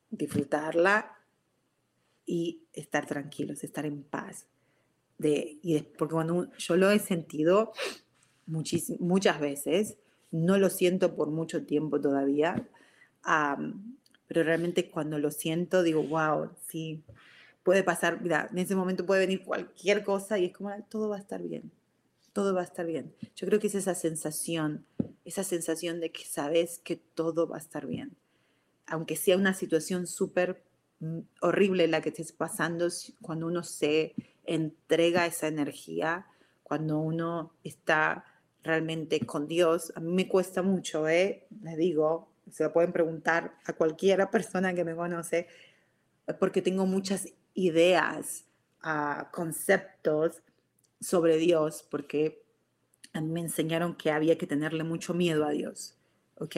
[0.08, 1.14] disfrutarla
[2.24, 4.46] y estar tranquilos, estar en paz.
[5.20, 7.72] De, y porque cuando yo lo he sentido
[8.46, 9.98] muchas veces,
[10.30, 12.66] no lo siento por mucho tiempo todavía,
[14.26, 17.04] pero realmente cuando lo siento digo, wow, sí,
[17.62, 21.16] puede pasar, mira, en ese momento puede venir cualquier cosa y es como, todo va
[21.16, 21.70] a estar bien,
[22.32, 23.14] todo va a estar bien.
[23.36, 24.86] Yo creo que es esa sensación,
[25.26, 28.16] esa sensación de que sabes que todo va a estar bien.
[28.86, 30.64] Aunque sea una situación súper
[31.00, 32.88] mm, horrible la que estés pasando,
[33.20, 34.14] cuando uno se
[34.44, 36.26] entrega esa energía,
[36.62, 38.24] cuando uno está
[38.62, 41.46] realmente con Dios, a mí me cuesta mucho, ¿eh?
[41.62, 45.46] Les digo, se lo pueden preguntar a cualquiera persona que me conoce,
[46.38, 48.44] porque tengo muchas ideas,
[48.84, 50.42] uh, conceptos
[51.00, 52.44] sobre Dios, porque
[53.12, 55.96] a mí me enseñaron que había que tenerle mucho miedo a Dios,
[56.36, 56.56] ¿ok?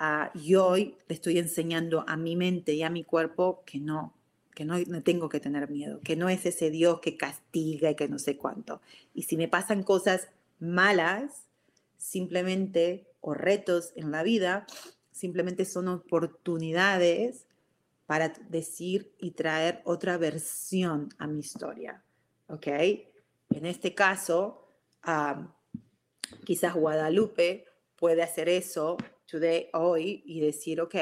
[0.00, 4.14] Uh, y hoy le estoy enseñando a mi mente y a mi cuerpo que no,
[4.58, 8.08] que no, tengo que tener miedo, que no es ese Dios que castiga y que
[8.08, 8.80] no sé cuánto.
[9.14, 11.44] Y si me pasan cosas malas,
[11.96, 14.66] simplemente, o retos en la vida,
[15.12, 17.46] simplemente son oportunidades
[18.06, 22.02] para decir y traer otra versión a mi historia.
[22.48, 22.66] ¿Ok?
[23.50, 24.66] En este caso,
[26.44, 28.96] quizás Guadalupe puede hacer eso
[29.30, 30.96] today, hoy y decir, ok,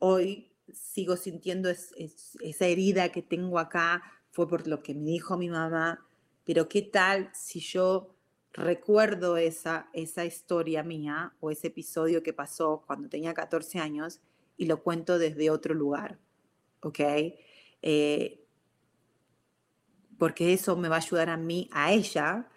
[0.00, 5.48] hoy sigo sintiendo esa herida que tengo acá, fue por lo que me dijo mi
[5.48, 6.06] mamá,
[6.44, 8.14] pero ¿qué tal si yo
[8.52, 14.20] recuerdo esa, esa historia mía o ese episodio que pasó cuando tenía 14 años
[14.56, 16.18] y lo cuento desde otro lugar,
[16.80, 17.00] ¿ok?
[17.82, 18.44] Eh,
[20.18, 22.48] porque eso me va a ayudar a mí, a ella,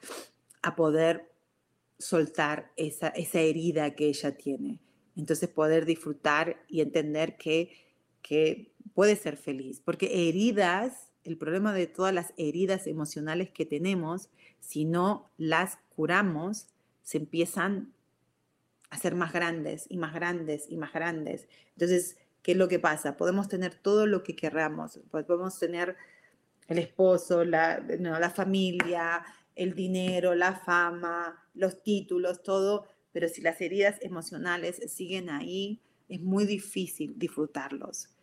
[0.61, 1.31] a poder
[1.97, 4.79] soltar esa, esa herida que ella tiene.
[5.15, 7.84] Entonces poder disfrutar y entender que,
[8.25, 14.29] que puedes ser feliz, porque heridas, el problema de todas las heridas emocionales que tenemos,
[14.59, 16.69] si no las curamos,
[17.03, 17.93] se empiezan
[18.89, 21.47] a ser más grandes y más grandes y más grandes.
[21.73, 23.15] Entonces, ¿qué es lo que pasa?
[23.15, 25.95] Podemos tener todo lo que queramos, podemos tener
[26.67, 29.23] el esposo, la, la familia,
[29.55, 36.21] el dinero, la fama, los títulos, todo, pero si las heridas emocionales siguen ahí, es
[36.21, 38.14] muy difícil disfrutarlos.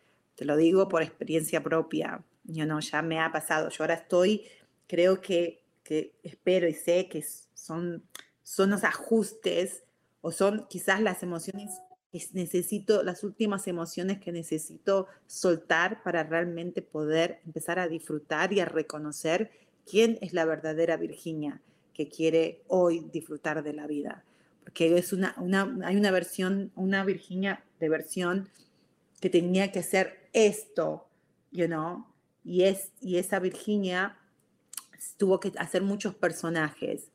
[0.43, 2.21] Te lo digo por experiencia propia.
[2.43, 3.69] Yo no, ya me ha pasado.
[3.69, 4.43] Yo ahora estoy,
[4.87, 7.23] creo que, que espero y sé que
[7.53, 8.03] son,
[8.43, 9.83] son los ajustes
[10.19, 11.71] o son quizás las emociones
[12.11, 18.59] que necesito, las últimas emociones que necesito soltar para realmente poder empezar a disfrutar y
[18.59, 19.49] a reconocer
[19.89, 21.61] quién es la verdadera Virginia
[21.93, 24.25] que quiere hoy disfrutar de la vida.
[24.65, 28.49] Porque es una, una, hay una versión, una Virginia de versión
[29.23, 31.07] que tenía que hacer esto,
[31.49, 32.05] you know,
[32.43, 34.17] y, es, y esa Virginia
[35.15, 37.07] tuvo que hacer muchos personajes.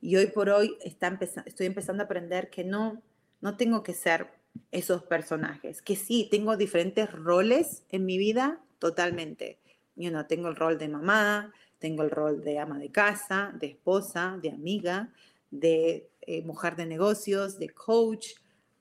[0.00, 3.00] Y hoy por hoy está estoy empezando a aprender que no,
[3.40, 4.32] no tengo que ser
[4.72, 9.60] esos personajes, que sí, tengo diferentes roles en mi vida, totalmente.
[9.94, 13.68] Yo no tengo el rol de mamá, tengo el rol de ama de casa, de
[13.68, 15.12] esposa, de amiga,
[15.52, 18.30] de eh, mujer de negocios, de coach,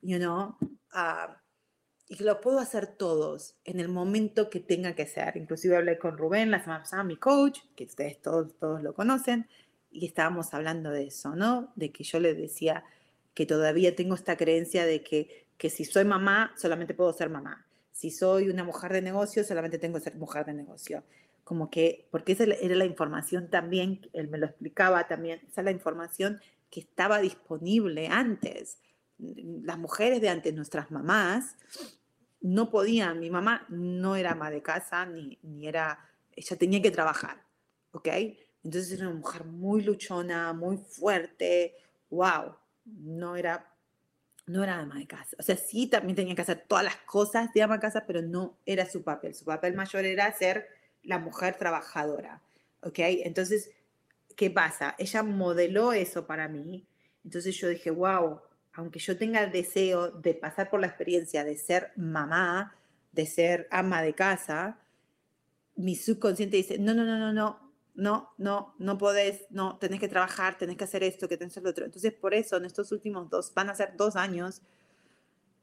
[0.02, 0.56] you know,
[0.96, 1.32] uh,
[2.12, 5.38] y que lo puedo hacer todos en el momento que tenga que ser.
[5.38, 9.48] Inclusive hablé con Rubén la semana pasada, mi coach, que ustedes todos, todos lo conocen,
[9.94, 11.72] y estábamos hablando de eso, ¿no?
[11.78, 12.84] De que yo le decía
[13.34, 17.66] que todavía tengo esta creencia de que, que si soy mamá, solamente puedo ser mamá.
[17.94, 21.06] Si soy una mujer de negocio, solamente tengo que ser mujer de negocio.
[21.46, 25.66] Como que, porque esa era la información también, él me lo explicaba también, esa es
[25.66, 28.80] la información que estaba disponible antes.
[29.18, 31.56] Las mujeres de antes, nuestras mamás,
[32.42, 36.00] no podía, mi mamá no era ama de casa, ni, ni era,
[36.36, 37.44] ella tenía que trabajar,
[37.92, 38.08] ¿ok?
[38.64, 41.76] Entonces era una mujer muy luchona, muy fuerte,
[42.10, 43.72] wow, no era,
[44.48, 45.36] no era ama de casa.
[45.40, 48.22] O sea, sí también tenía que hacer todas las cosas de ama de casa, pero
[48.22, 49.34] no era su papel.
[49.34, 50.68] Su papel mayor era ser
[51.04, 52.42] la mujer trabajadora,
[52.82, 53.00] ¿ok?
[53.00, 53.72] Entonces,
[54.36, 54.96] ¿qué pasa?
[54.98, 56.86] Ella modeló eso para mí.
[57.24, 58.42] Entonces yo dije, wow,
[58.74, 62.76] aunque yo tenga el deseo de pasar por la experiencia de ser mamá,
[63.12, 64.80] de ser ama de casa,
[65.76, 70.08] mi subconsciente dice, no, no, no, no, no, no, no, no podés, no, tenés que
[70.08, 71.86] trabajar, tenés que hacer esto, que tenés que hacer lo otro.
[71.86, 74.62] Entonces, por eso, en estos últimos dos, van a ser dos años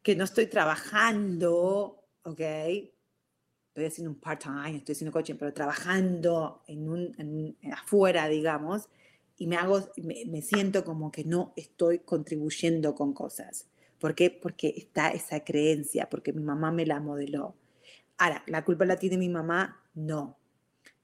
[0.02, 2.40] que no estoy trabajando, ¿ok?
[2.40, 8.88] Estoy haciendo un part-time, estoy haciendo coaching, pero trabajando en un, afuera, digamos,
[9.38, 13.68] y me hago, me, siento como que no estoy contribuyendo con cosas.
[14.00, 14.30] ¿Por qué?
[14.30, 17.54] Porque está esa creencia, porque mi mamá me la modeló.
[18.18, 19.80] Ahora, ¿la culpa la tiene mi mamá?
[19.94, 20.36] No.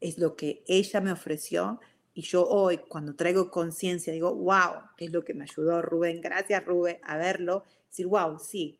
[0.01, 1.80] Es lo que ella me ofreció
[2.12, 6.64] y yo hoy, cuando traigo conciencia, digo, wow, es lo que me ayudó Rubén, gracias
[6.64, 8.78] Rubén, a verlo, decir, wow, sí,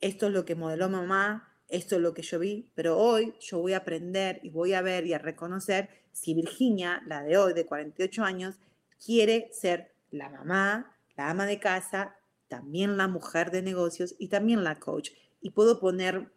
[0.00, 3.58] esto es lo que modeló mamá, esto es lo que yo vi, pero hoy yo
[3.58, 7.52] voy a aprender y voy a ver y a reconocer si Virginia, la de hoy,
[7.52, 8.60] de 48 años,
[9.04, 12.16] quiere ser la mamá, la ama de casa,
[12.48, 15.10] también la mujer de negocios y también la coach.
[15.40, 16.30] Y puedo poner,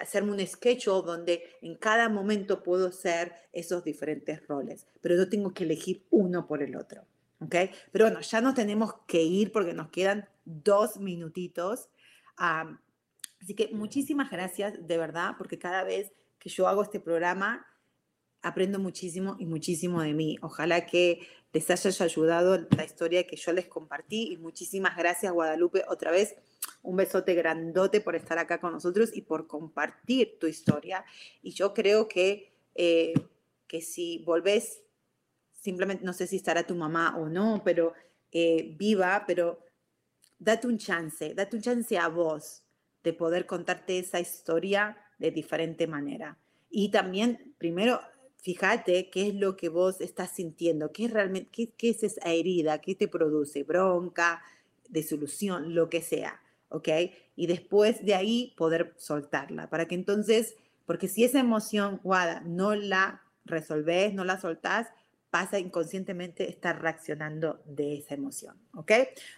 [0.00, 5.52] hacerme un sketch donde en cada momento puedo ser esos diferentes roles, pero no tengo
[5.52, 7.04] que elegir uno por el otro.
[7.40, 7.54] ¿Ok?
[7.92, 11.88] Pero bueno, ya nos tenemos que ir porque nos quedan dos minutitos.
[12.36, 17.66] así que muchísimas gracias de verdad, porque cada vez que yo hago este programa,
[18.48, 20.36] aprendo muchísimo y muchísimo de mí.
[20.42, 25.84] Ojalá que les haya ayudado la historia que yo les compartí y muchísimas gracias Guadalupe
[25.88, 26.36] otra vez.
[26.82, 31.04] Un besote grandote por estar acá con nosotros y por compartir tu historia.
[31.42, 33.14] Y yo creo que, eh,
[33.66, 34.82] que si volvés,
[35.52, 37.94] simplemente no sé si estará tu mamá o no, pero
[38.30, 39.58] eh, viva, pero
[40.38, 42.62] date un chance, date un chance a vos
[43.02, 46.38] de poder contarte esa historia de diferente manera.
[46.70, 48.00] Y también, primero,
[48.38, 52.80] fíjate qué es lo que vos estás sintiendo, qué es realmente, qué, es esa herida,
[52.80, 54.42] qué te produce, bronca,
[54.88, 56.88] desolución, lo que sea, ¿ok?
[57.36, 62.74] Y después de ahí poder soltarla, para que entonces, porque si esa emoción, Guada, no
[62.74, 64.88] la resolvés, no la soltás,
[65.30, 68.92] pasa inconscientemente estar reaccionando de esa emoción, ¿ok?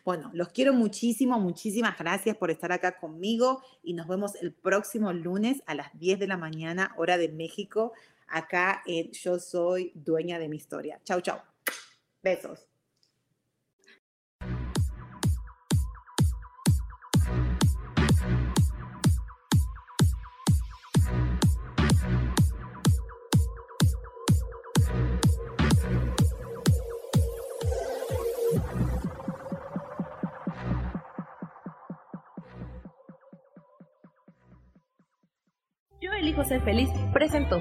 [0.05, 5.13] Bueno, los quiero muchísimo, muchísimas gracias por estar acá conmigo y nos vemos el próximo
[5.13, 7.93] lunes a las 10 de la mañana, hora de México,
[8.31, 11.01] acá en Yo Soy Dueña de mi Historia.
[11.05, 11.41] Chau, chau.
[12.23, 12.67] Besos.
[36.01, 37.61] Yo elijo ser feliz, Presento.